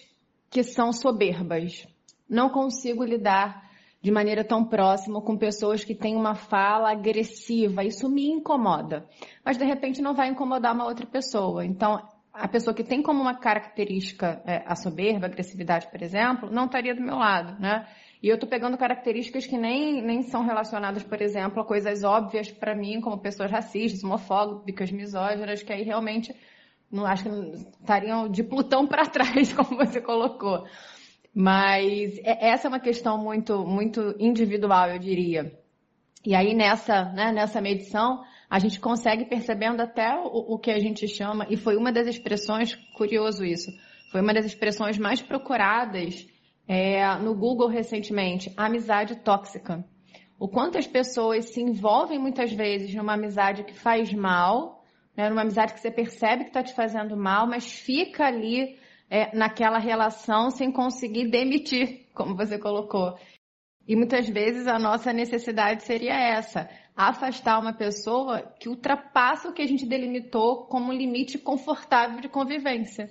que 0.50 0.64
são 0.64 0.92
soberbas. 0.92 1.86
Não 2.28 2.50
consigo 2.50 3.04
lidar 3.04 3.62
de 4.02 4.10
maneira 4.10 4.42
tão 4.42 4.64
próxima 4.64 5.22
com 5.22 5.36
pessoas 5.38 5.84
que 5.84 5.94
têm 5.94 6.16
uma 6.16 6.34
fala 6.34 6.90
agressiva. 6.90 7.84
Isso 7.84 8.08
me 8.08 8.28
incomoda. 8.28 9.06
Mas 9.44 9.56
de 9.56 9.64
repente 9.64 10.02
não 10.02 10.14
vai 10.14 10.30
incomodar 10.30 10.74
uma 10.74 10.86
outra 10.86 11.06
pessoa. 11.06 11.64
Então, 11.64 12.02
a 12.40 12.48
pessoa 12.48 12.74
que 12.74 12.82
tem 12.82 13.02
como 13.02 13.20
uma 13.20 13.34
característica 13.34 14.42
é, 14.46 14.62
a 14.66 14.74
soberba, 14.74 15.26
a 15.26 15.28
agressividade, 15.28 15.88
por 15.90 16.02
exemplo, 16.02 16.50
não 16.50 16.64
estaria 16.64 16.94
do 16.94 17.02
meu 17.02 17.16
lado, 17.16 17.60
né? 17.60 17.86
E 18.22 18.28
eu 18.28 18.34
estou 18.34 18.48
pegando 18.48 18.76
características 18.76 19.46
que 19.46 19.56
nem, 19.56 20.02
nem 20.02 20.22
são 20.22 20.44
relacionadas, 20.44 21.02
por 21.02 21.22
exemplo, 21.22 21.62
a 21.62 21.64
coisas 21.64 22.04
óbvias 22.04 22.50
para 22.50 22.74
mim, 22.74 23.00
como 23.00 23.18
pessoas 23.18 23.50
racistas, 23.50 24.04
homofóbicas, 24.04 24.90
misóginas, 24.90 25.62
que 25.62 25.72
aí 25.72 25.82
realmente 25.82 26.34
não 26.90 27.06
acho 27.06 27.24
que 27.24 27.30
estariam 27.80 28.28
de 28.28 28.42
Plutão 28.42 28.86
para 28.86 29.06
trás, 29.08 29.52
como 29.52 29.76
você 29.76 30.00
colocou. 30.00 30.66
Mas 31.34 32.18
é, 32.18 32.50
essa 32.50 32.66
é 32.66 32.68
uma 32.68 32.80
questão 32.80 33.16
muito, 33.16 33.64
muito 33.64 34.14
individual, 34.18 34.90
eu 34.90 34.98
diria. 34.98 35.58
E 36.24 36.34
aí 36.34 36.54
nessa, 36.54 37.04
né, 37.12 37.32
nessa 37.32 37.60
medição, 37.60 38.22
a 38.50 38.58
gente 38.58 38.80
consegue 38.80 39.26
percebendo 39.26 39.80
até 39.80 40.12
o, 40.18 40.54
o, 40.54 40.58
que 40.58 40.72
a 40.72 40.78
gente 40.80 41.06
chama, 41.06 41.46
e 41.48 41.56
foi 41.56 41.76
uma 41.76 41.92
das 41.92 42.08
expressões, 42.08 42.74
curioso 42.96 43.44
isso, 43.44 43.70
foi 44.10 44.20
uma 44.20 44.34
das 44.34 44.44
expressões 44.44 44.98
mais 44.98 45.22
procuradas 45.22 46.26
é, 46.66 47.16
no 47.18 47.32
Google 47.32 47.68
recentemente, 47.68 48.52
amizade 48.56 49.14
tóxica. 49.22 49.84
O 50.36 50.48
quanto 50.48 50.78
as 50.78 50.86
pessoas 50.86 51.50
se 51.50 51.60
envolvem 51.60 52.18
muitas 52.18 52.52
vezes 52.52 52.92
numa 52.92 53.14
amizade 53.14 53.62
que 53.62 53.74
faz 53.74 54.12
mal, 54.12 54.82
né, 55.16 55.28
numa 55.28 55.42
amizade 55.42 55.74
que 55.74 55.80
você 55.80 55.90
percebe 55.90 56.44
que 56.44 56.50
está 56.50 56.62
te 56.62 56.74
fazendo 56.74 57.16
mal, 57.16 57.46
mas 57.46 57.70
fica 57.70 58.26
ali 58.26 58.76
é, 59.08 59.36
naquela 59.36 59.78
relação 59.78 60.50
sem 60.50 60.72
conseguir 60.72 61.30
demitir, 61.30 62.06
como 62.14 62.34
você 62.34 62.58
colocou. 62.58 63.16
E 63.86 63.94
muitas 63.94 64.28
vezes 64.28 64.66
a 64.66 64.78
nossa 64.78 65.12
necessidade 65.12 65.82
seria 65.82 66.14
essa: 66.14 66.68
afastar 66.96 67.58
uma 67.58 67.72
pessoa 67.72 68.42
que 68.58 68.68
ultrapassa 68.68 69.48
o 69.48 69.52
que 69.52 69.62
a 69.62 69.66
gente 69.66 69.86
delimitou 69.86 70.66
como 70.66 70.92
um 70.92 70.96
limite 70.96 71.38
confortável 71.38 72.20
de 72.20 72.28
convivência. 72.28 73.08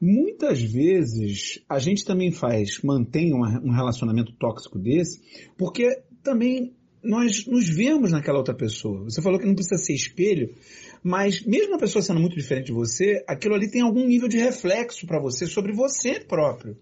Muitas 0.00 0.62
vezes 0.62 1.60
a 1.68 1.78
gente 1.78 2.04
também 2.04 2.30
faz, 2.30 2.80
mantém 2.82 3.34
um 3.34 3.72
relacionamento 3.72 4.32
tóxico 4.32 4.78
desse, 4.78 5.20
porque 5.56 6.02
também 6.22 6.76
nós 7.02 7.46
nos 7.46 7.68
vemos 7.68 8.12
naquela 8.12 8.38
outra 8.38 8.54
pessoa. 8.54 9.04
Você 9.04 9.22
falou 9.22 9.38
que 9.38 9.46
não 9.46 9.54
precisa 9.54 9.82
ser 9.82 9.94
espelho, 9.94 10.54
mas 11.02 11.44
mesmo 11.44 11.74
a 11.74 11.78
pessoa 11.78 12.02
sendo 12.02 12.20
muito 12.20 12.36
diferente 12.36 12.66
de 12.66 12.72
você, 12.72 13.24
aquilo 13.26 13.54
ali 13.54 13.70
tem 13.70 13.82
algum 13.82 14.06
nível 14.06 14.28
de 14.28 14.38
reflexo 14.38 15.06
para 15.06 15.20
você 15.20 15.46
sobre 15.46 15.72
você 15.72 16.20
próprio. 16.20 16.76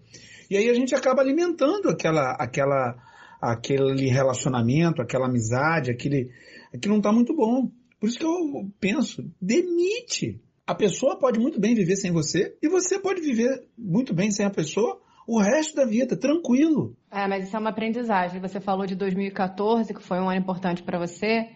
E 0.49 0.55
aí 0.55 0.69
a 0.69 0.73
gente 0.73 0.95
acaba 0.95 1.21
alimentando 1.21 1.89
aquela, 1.89 2.31
aquela, 2.33 2.95
aquele 3.41 4.07
relacionamento, 4.07 5.01
aquela 5.01 5.27
amizade, 5.27 5.91
aquele, 5.91 6.29
aquilo 6.73 6.93
não 6.93 6.99
está 6.99 7.11
muito 7.11 7.35
bom. 7.35 7.71
Por 7.99 8.09
isso 8.09 8.19
que 8.19 8.25
eu 8.25 8.69
penso, 8.79 9.23
demite. 9.41 10.41
A 10.65 10.75
pessoa 10.75 11.17
pode 11.17 11.39
muito 11.39 11.59
bem 11.59 11.73
viver 11.73 11.95
sem 11.95 12.11
você 12.11 12.55
e 12.61 12.67
você 12.67 12.99
pode 12.99 13.21
viver 13.21 13.63
muito 13.77 14.13
bem 14.13 14.31
sem 14.31 14.45
a 14.45 14.49
pessoa 14.49 15.01
o 15.27 15.39
resto 15.41 15.75
da 15.75 15.85
vida, 15.85 16.15
tranquilo. 16.15 16.95
É, 17.11 17.27
mas 17.27 17.45
isso 17.45 17.55
é 17.55 17.59
uma 17.59 17.71
aprendizagem. 17.71 18.39
Você 18.39 18.61
falou 18.61 18.85
de 18.85 18.95
2014, 18.95 19.93
que 19.93 20.01
foi 20.01 20.19
um 20.19 20.29
ano 20.29 20.39
importante 20.39 20.81
para 20.81 20.97
você, 20.97 21.49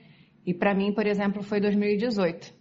e 0.46 0.54
para 0.54 0.76
mim, 0.76 0.94
por 0.94 1.08
exemplo, 1.08 1.42
foi 1.42 1.62
2018. 1.62 2.54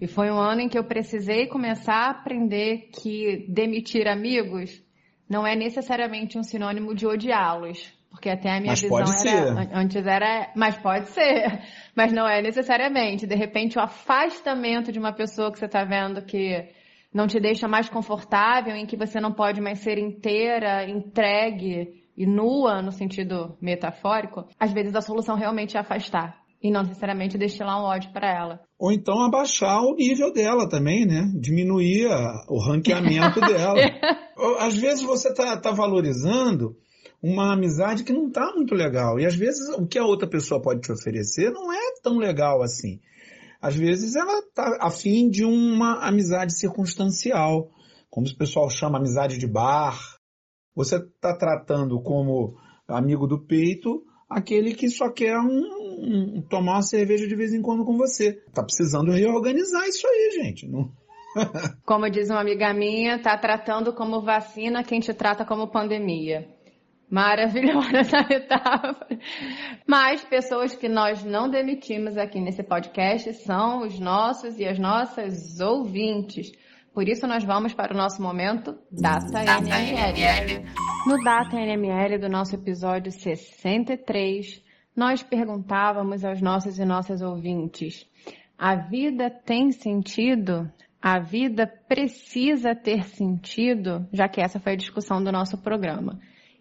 E 0.00 0.06
foi 0.06 0.30
um 0.30 0.38
ano 0.38 0.60
em 0.60 0.68
que 0.68 0.78
eu 0.78 0.84
precisei 0.84 1.48
começar 1.48 1.94
a 1.94 2.10
aprender 2.10 2.90
que 2.92 3.46
demitir 3.48 4.06
amigos 4.06 4.82
não 5.28 5.46
é 5.46 5.56
necessariamente 5.56 6.38
um 6.38 6.42
sinônimo 6.44 6.94
de 6.94 7.06
odiá-los. 7.06 7.92
Porque 8.12 8.28
até 8.28 8.50
a 8.50 8.60
minha 8.60 8.72
mas 8.72 8.82
visão 8.82 8.98
era. 8.98 9.06
Ser. 9.06 9.68
Antes 9.72 10.06
era. 10.06 10.52
Mas 10.54 10.76
pode 10.76 11.08
ser. 11.08 11.60
Mas 11.96 12.12
não 12.12 12.28
é 12.28 12.40
necessariamente. 12.40 13.26
De 13.26 13.34
repente, 13.34 13.78
o 13.78 13.80
afastamento 13.80 14.92
de 14.92 14.98
uma 14.98 15.12
pessoa 15.12 15.50
que 15.50 15.58
você 15.58 15.66
está 15.66 15.82
vendo 15.82 16.22
que 16.22 16.68
não 17.12 17.26
te 17.26 17.40
deixa 17.40 17.66
mais 17.66 17.88
confortável, 17.88 18.76
em 18.76 18.86
que 18.86 18.96
você 18.96 19.20
não 19.20 19.32
pode 19.32 19.60
mais 19.60 19.80
ser 19.80 19.98
inteira, 19.98 20.88
entregue 20.88 22.02
e 22.16 22.26
nua, 22.26 22.80
no 22.82 22.92
sentido 22.92 23.56
metafórico, 23.60 24.46
às 24.58 24.72
vezes 24.72 24.94
a 24.94 25.00
solução 25.00 25.34
realmente 25.34 25.76
é 25.76 25.80
afastar. 25.80 26.40
E 26.62 26.70
não 26.70 26.82
necessariamente 26.82 27.36
destilar 27.36 27.80
um 27.80 27.86
ódio 27.86 28.12
para 28.12 28.30
ela. 28.30 28.60
Ou 28.78 28.92
então 28.92 29.20
abaixar 29.24 29.80
o 29.82 29.96
nível 29.96 30.32
dela 30.32 30.68
também, 30.68 31.04
né? 31.04 31.28
Diminuir 31.40 32.06
o 32.48 32.60
ranqueamento 32.60 33.40
dela. 33.42 33.80
Às 34.60 34.76
vezes 34.76 35.02
você 35.02 35.30
está 35.30 35.56
tá 35.56 35.72
valorizando 35.72 36.76
uma 37.22 37.52
amizade 37.52 38.02
que 38.02 38.12
não 38.12 38.26
está 38.26 38.52
muito 38.54 38.74
legal. 38.74 39.20
E 39.20 39.24
às 39.24 39.36
vezes 39.36 39.68
o 39.76 39.86
que 39.86 39.98
a 39.98 40.04
outra 40.04 40.28
pessoa 40.28 40.60
pode 40.60 40.80
te 40.80 40.90
oferecer 40.90 41.50
não 41.50 41.72
é 41.72 41.94
tão 42.02 42.18
legal 42.18 42.62
assim. 42.62 43.00
Às 43.60 43.76
vezes 43.76 44.16
ela 44.16 44.40
está 44.40 44.78
afim 44.80 45.30
de 45.30 45.44
uma 45.44 46.04
amizade 46.04 46.58
circunstancial, 46.58 47.70
como 48.10 48.26
o 48.26 48.36
pessoal 48.36 48.68
chama 48.68 48.98
amizade 48.98 49.38
de 49.38 49.46
bar. 49.46 49.96
Você 50.74 50.96
está 50.96 51.36
tratando 51.36 52.00
como 52.02 52.56
amigo 52.88 53.26
do 53.26 53.38
peito 53.38 54.02
aquele 54.28 54.74
que 54.74 54.88
só 54.88 55.10
quer 55.10 55.38
um, 55.38 56.38
um, 56.38 56.42
tomar 56.48 56.72
uma 56.72 56.82
cerveja 56.82 57.28
de 57.28 57.36
vez 57.36 57.52
em 57.52 57.62
quando 57.62 57.84
com 57.84 57.96
você. 57.96 58.42
Tá 58.52 58.62
precisando 58.62 59.12
reorganizar 59.12 59.86
isso 59.86 60.06
aí, 60.06 60.30
gente. 60.42 60.66
Não... 60.66 60.90
como 61.84 62.10
diz 62.10 62.30
uma 62.30 62.40
amiga 62.40 62.72
minha, 62.72 63.22
tá 63.22 63.36
tratando 63.36 63.92
como 63.92 64.22
vacina 64.22 64.82
quem 64.82 65.00
te 65.00 65.14
trata 65.14 65.44
como 65.44 65.70
pandemia. 65.70 66.48
Maravilhosa 67.12 67.98
essa 67.98 68.26
metáfora. 68.26 69.18
Mas 69.86 70.24
pessoas 70.24 70.74
que 70.74 70.88
nós 70.88 71.22
não 71.22 71.50
demitimos 71.50 72.16
aqui 72.16 72.40
nesse 72.40 72.62
podcast 72.62 73.34
são 73.34 73.82
os 73.82 74.00
nossos 74.00 74.58
e 74.58 74.64
as 74.64 74.78
nossas 74.78 75.60
ouvintes. 75.60 76.50
Por 76.94 77.06
isso 77.06 77.26
nós 77.26 77.44
vamos 77.44 77.74
para 77.74 77.92
o 77.92 77.96
nosso 77.96 78.22
momento 78.22 78.78
Data, 78.90 79.44
Data 79.44 79.60
NML. 79.62 80.64
No 81.06 81.22
Data 81.22 81.54
NML 81.54 82.16
do 82.18 82.30
nosso 82.30 82.54
episódio 82.54 83.12
63, 83.12 84.62
nós 84.96 85.22
perguntávamos 85.22 86.24
aos 86.24 86.40
nossos 86.40 86.78
e 86.78 86.84
nossas 86.86 87.20
ouvintes: 87.20 88.06
a 88.56 88.74
vida 88.74 89.28
tem 89.28 89.70
sentido? 89.70 90.66
A 90.98 91.18
vida 91.18 91.66
precisa 91.66 92.74
ter 92.74 93.04
sentido, 93.04 94.08
já 94.12 94.28
que 94.28 94.40
essa 94.40 94.58
foi 94.58 94.72
a 94.72 94.76
discussão 94.76 95.22
do 95.22 95.30
nosso 95.30 95.58
programa. 95.58 96.18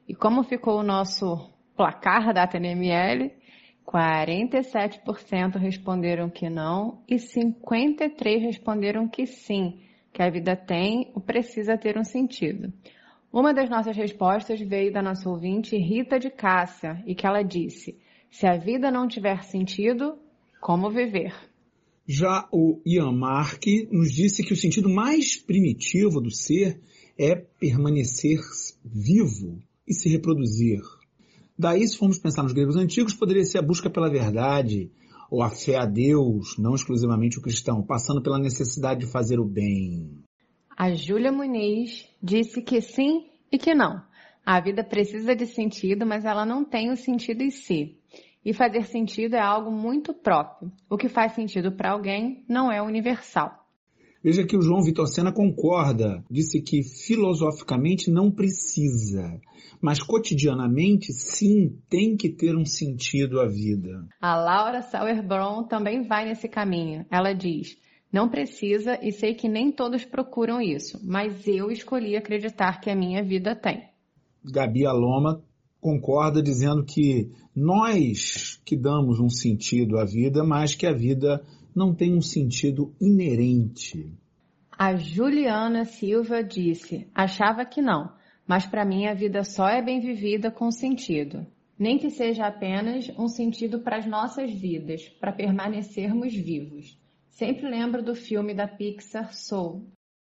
E 0.07 0.15
como 0.15 0.43
ficou 0.43 0.79
o 0.79 0.83
nosso 0.83 1.49
placar 1.75 2.33
da 2.33 2.47
TNML, 2.47 3.31
47% 3.85 5.57
responderam 5.57 6.29
que 6.29 6.49
não 6.49 7.01
e 7.07 7.15
53% 7.15 8.39
responderam 8.39 9.07
que 9.07 9.25
sim, 9.25 9.79
que 10.13 10.21
a 10.21 10.29
vida 10.29 10.55
tem 10.55 11.11
ou 11.13 11.21
precisa 11.21 11.77
ter 11.77 11.97
um 11.97 12.03
sentido. 12.03 12.71
Uma 13.31 13.53
das 13.53 13.69
nossas 13.69 13.95
respostas 13.95 14.59
veio 14.59 14.91
da 14.91 15.01
nossa 15.01 15.29
ouvinte 15.29 15.77
Rita 15.77 16.19
de 16.19 16.29
Cássia 16.29 17.01
e 17.05 17.15
que 17.15 17.25
ela 17.25 17.41
disse: 17.41 17.97
Se 18.29 18.45
a 18.45 18.57
vida 18.57 18.91
não 18.91 19.07
tiver 19.07 19.43
sentido, 19.43 20.17
como 20.59 20.89
viver? 20.91 21.33
Já 22.05 22.47
o 22.51 22.81
Ian 22.85 23.13
Mark 23.13 23.63
nos 23.89 24.11
disse 24.11 24.43
que 24.43 24.51
o 24.51 24.57
sentido 24.57 24.89
mais 24.89 25.37
primitivo 25.37 26.19
do 26.19 26.29
ser 26.29 26.81
é 27.17 27.35
permanecer 27.35 28.39
vivo, 28.83 29.61
e 29.87 29.93
se 29.93 30.09
reproduzir. 30.09 30.81
Daí, 31.57 31.87
se 31.87 31.97
formos 31.97 32.17
pensar 32.17 32.43
nos 32.43 32.53
gregos 32.53 32.75
antigos, 32.75 33.13
poderia 33.13 33.43
ser 33.43 33.59
a 33.59 33.61
busca 33.61 33.89
pela 33.89 34.09
verdade, 34.09 34.91
ou 35.29 35.41
a 35.41 35.49
fé 35.49 35.77
a 35.77 35.85
Deus, 35.85 36.57
não 36.57 36.75
exclusivamente 36.75 37.37
o 37.37 37.41
cristão, 37.41 37.83
passando 37.83 38.21
pela 38.21 38.39
necessidade 38.39 39.01
de 39.01 39.11
fazer 39.11 39.39
o 39.39 39.45
bem. 39.45 40.23
A 40.77 40.93
Júlia 40.93 41.31
Muniz 41.31 42.07
disse 42.21 42.61
que 42.61 42.81
sim 42.81 43.27
e 43.51 43.57
que 43.57 43.73
não. 43.73 44.01
A 44.45 44.59
vida 44.59 44.83
precisa 44.83 45.35
de 45.35 45.45
sentido, 45.45 46.05
mas 46.05 46.25
ela 46.25 46.45
não 46.45 46.65
tem 46.65 46.91
o 46.91 46.97
sentido 46.97 47.43
em 47.43 47.51
si. 47.51 47.97
E 48.43 48.53
fazer 48.53 48.85
sentido 48.85 49.35
é 49.35 49.39
algo 49.39 49.71
muito 49.71 50.13
próprio. 50.13 50.71
O 50.89 50.97
que 50.97 51.07
faz 51.07 51.33
sentido 51.33 51.71
para 51.71 51.91
alguém 51.91 52.43
não 52.49 52.71
é 52.71 52.81
universal. 52.81 53.60
Veja 54.23 54.45
que 54.45 54.55
o 54.55 54.61
João 54.61 54.83
Vitor 54.83 55.07
Sena 55.07 55.31
concorda, 55.31 56.23
disse 56.29 56.61
que 56.61 56.83
filosoficamente 56.83 58.11
não 58.11 58.29
precisa, 58.29 59.39
mas 59.81 59.99
cotidianamente 59.99 61.11
sim 61.11 61.75
tem 61.89 62.15
que 62.15 62.29
ter 62.29 62.55
um 62.55 62.65
sentido 62.65 63.39
a 63.39 63.47
vida. 63.47 64.05
A 64.21 64.35
Laura 64.35 64.83
Sauerbrunn 64.83 65.67
também 65.67 66.03
vai 66.03 66.25
nesse 66.25 66.47
caminho. 66.47 67.03
Ela 67.09 67.33
diz: 67.33 67.75
não 68.13 68.29
precisa 68.29 68.99
e 69.01 69.11
sei 69.11 69.33
que 69.33 69.49
nem 69.49 69.71
todos 69.71 70.05
procuram 70.05 70.61
isso, 70.61 70.99
mas 71.03 71.47
eu 71.47 71.71
escolhi 71.71 72.15
acreditar 72.15 72.79
que 72.79 72.89
a 72.89 72.95
minha 72.95 73.23
vida 73.23 73.55
tem. 73.55 73.89
Gabi 74.43 74.85
Aloma 74.85 75.41
concorda 75.79 76.43
dizendo 76.43 76.83
que 76.83 77.31
nós 77.55 78.61
que 78.63 78.77
damos 78.77 79.19
um 79.19 79.29
sentido 79.29 79.97
à 79.97 80.05
vida, 80.05 80.43
mas 80.43 80.75
que 80.75 80.85
a 80.85 80.93
vida 80.93 81.41
não 81.75 81.93
tem 81.93 82.15
um 82.15 82.21
sentido 82.21 82.93
inerente. 82.99 84.11
A 84.77 84.95
Juliana 84.95 85.85
Silva 85.85 86.43
disse: 86.43 87.07
achava 87.13 87.65
que 87.65 87.81
não, 87.81 88.11
mas 88.47 88.65
para 88.65 88.85
mim 88.85 89.05
a 89.05 89.13
vida 89.13 89.43
só 89.43 89.67
é 89.67 89.81
bem 89.81 89.99
vivida 89.99 90.49
com 90.49 90.71
sentido. 90.71 91.45
Nem 91.77 91.97
que 91.97 92.09
seja 92.09 92.45
apenas 92.45 93.09
um 93.17 93.27
sentido 93.27 93.79
para 93.79 93.97
as 93.97 94.05
nossas 94.05 94.51
vidas, 94.51 95.07
para 95.07 95.31
permanecermos 95.31 96.33
vivos. 96.33 96.99
Sempre 97.29 97.69
lembro 97.69 98.03
do 98.03 98.13
filme 98.13 98.53
da 98.53 98.67
Pixar 98.67 99.33
Soul 99.33 99.87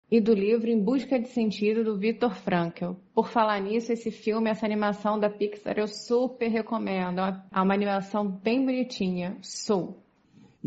e 0.10 0.22
do 0.22 0.34
livro 0.34 0.70
Em 0.70 0.80
Busca 0.80 1.20
de 1.20 1.28
Sentido 1.28 1.84
do 1.84 1.98
Viktor 1.98 2.34
Frankl. 2.36 2.94
Por 3.14 3.30
falar 3.30 3.60
nisso, 3.60 3.92
esse 3.92 4.12
filme, 4.12 4.50
essa 4.50 4.66
animação 4.66 5.20
da 5.20 5.30
Pixar, 5.30 5.78
eu 5.78 5.88
super 5.88 6.48
recomendo. 6.48 7.20
É 7.20 7.62
uma 7.62 7.74
animação 7.74 8.28
bem 8.28 8.64
bonitinha, 8.64 9.38
Soul. 9.42 10.05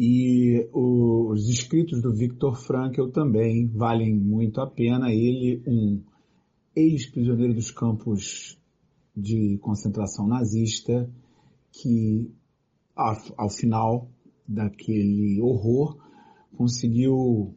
E 0.00 0.70
os 0.72 1.48
escritos 1.48 2.00
do 2.00 2.14
Viktor 2.14 2.54
Frankl 2.54 3.08
também 3.08 3.66
valem 3.66 4.14
muito 4.14 4.60
a 4.60 4.70
pena. 4.70 5.12
Ele, 5.12 5.60
um 5.66 6.00
ex-prisioneiro 6.76 7.52
dos 7.52 7.72
campos 7.72 8.56
de 9.16 9.58
concentração 9.60 10.28
nazista, 10.28 11.12
que 11.72 12.32
ao, 12.94 13.16
ao 13.36 13.50
final 13.50 14.08
daquele 14.46 15.40
horror 15.42 15.98
conseguiu 16.56 17.56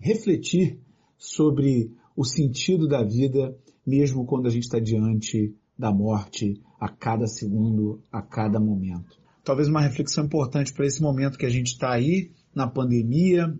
refletir 0.00 0.80
sobre 1.16 1.92
o 2.16 2.24
sentido 2.24 2.88
da 2.88 3.04
vida, 3.04 3.56
mesmo 3.86 4.26
quando 4.26 4.48
a 4.48 4.50
gente 4.50 4.64
está 4.64 4.80
diante 4.80 5.54
da 5.78 5.92
morte 5.92 6.60
a 6.80 6.88
cada 6.88 7.28
segundo, 7.28 8.02
a 8.10 8.20
cada 8.20 8.58
momento 8.58 9.17
talvez 9.48 9.66
uma 9.66 9.80
reflexão 9.80 10.26
importante 10.26 10.74
para 10.74 10.84
esse 10.84 11.00
momento 11.00 11.38
que 11.38 11.46
a 11.46 11.50
gente 11.50 11.68
está 11.68 11.90
aí 11.90 12.30
na 12.54 12.66
pandemia, 12.66 13.50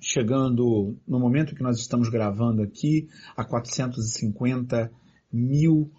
chegando 0.00 0.98
no 1.06 1.20
momento 1.20 1.54
que 1.54 1.62
nós 1.62 1.78
estamos 1.78 2.08
gravando 2.08 2.60
aqui, 2.60 3.06
a 3.36 3.44
450 3.44 4.90
mil 5.32 5.92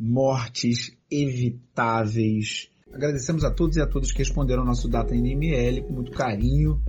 mortes 0.00 0.96
evitáveis. 1.10 2.70
Agradecemos 2.90 3.44
a 3.44 3.50
todos 3.50 3.76
e 3.76 3.82
a 3.82 3.86
todas 3.86 4.12
que 4.12 4.18
responderam 4.20 4.62
ao 4.62 4.66
nosso 4.68 4.88
Data 4.88 5.14
NML 5.14 5.82
com 5.82 5.92
muito 5.92 6.12
carinho. 6.12 6.80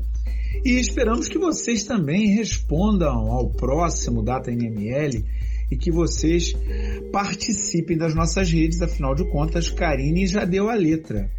E 0.63 0.79
esperamos 0.79 1.27
que 1.27 1.37
vocês 1.37 1.83
também 1.83 2.35
respondam 2.35 3.29
ao 3.33 3.51
próximo 3.51 4.23
Data 4.23 4.49
NML 4.49 5.25
e 5.69 5.75
que 5.75 5.91
vocês 5.91 6.53
participem 7.11 7.97
das 7.97 8.15
nossas 8.15 8.49
redes, 8.49 8.81
afinal 8.81 9.13
de 9.13 9.29
contas, 9.29 9.69
Karine 9.69 10.25
já 10.25 10.45
deu 10.45 10.69
a 10.69 10.73
letra 10.73 11.29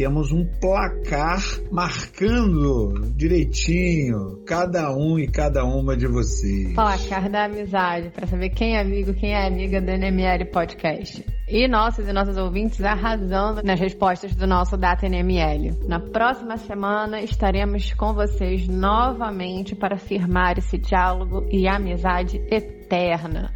temos 0.00 0.32
um 0.32 0.46
placar 0.58 1.42
marcando 1.70 3.12
direitinho 3.14 4.42
cada 4.46 4.90
um 4.96 5.18
e 5.18 5.30
cada 5.30 5.62
uma 5.62 5.94
de 5.94 6.06
vocês. 6.06 6.72
Placar 6.74 7.30
da 7.30 7.44
amizade, 7.44 8.08
para 8.08 8.26
saber 8.26 8.48
quem 8.48 8.76
é 8.76 8.80
amigo, 8.80 9.12
quem 9.12 9.34
é 9.34 9.46
amiga 9.46 9.78
do 9.78 9.90
NML 9.90 10.46
Podcast. 10.46 11.22
E 11.46 11.68
nossos 11.68 12.08
e 12.08 12.14
nossas 12.14 12.38
ouvintes 12.38 12.80
arrasando 12.80 13.62
nas 13.62 13.78
respostas 13.78 14.34
do 14.34 14.46
nosso 14.46 14.74
Data 14.78 15.04
NML. 15.04 15.86
Na 15.86 16.00
próxima 16.00 16.56
semana 16.56 17.20
estaremos 17.20 17.92
com 17.92 18.14
vocês 18.14 18.66
novamente 18.66 19.76
para 19.76 19.98
firmar 19.98 20.56
esse 20.56 20.78
diálogo 20.78 21.46
e 21.50 21.68
amizade 21.68 22.38
eterna. 22.50 23.52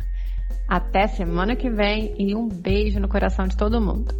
Até 0.68 1.06
semana 1.06 1.56
que 1.56 1.70
vem 1.70 2.14
e 2.18 2.36
um 2.36 2.46
beijo 2.46 3.00
no 3.00 3.08
coração 3.08 3.46
de 3.46 3.56
todo 3.56 3.80
mundo. 3.80 4.12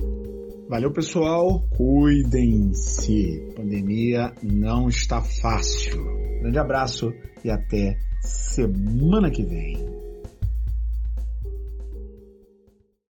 Valeu, 0.75 0.91
pessoal. 0.91 1.61
Cuidem-se. 1.77 3.53
Pandemia 3.55 4.35
não 4.43 4.89
está 4.89 5.23
fácil. 5.23 6.05
Grande 6.41 6.59
abraço 6.59 7.13
e 7.45 7.49
até 7.49 7.97
semana 8.21 9.31
que 9.31 9.45
vem. 9.45 10.04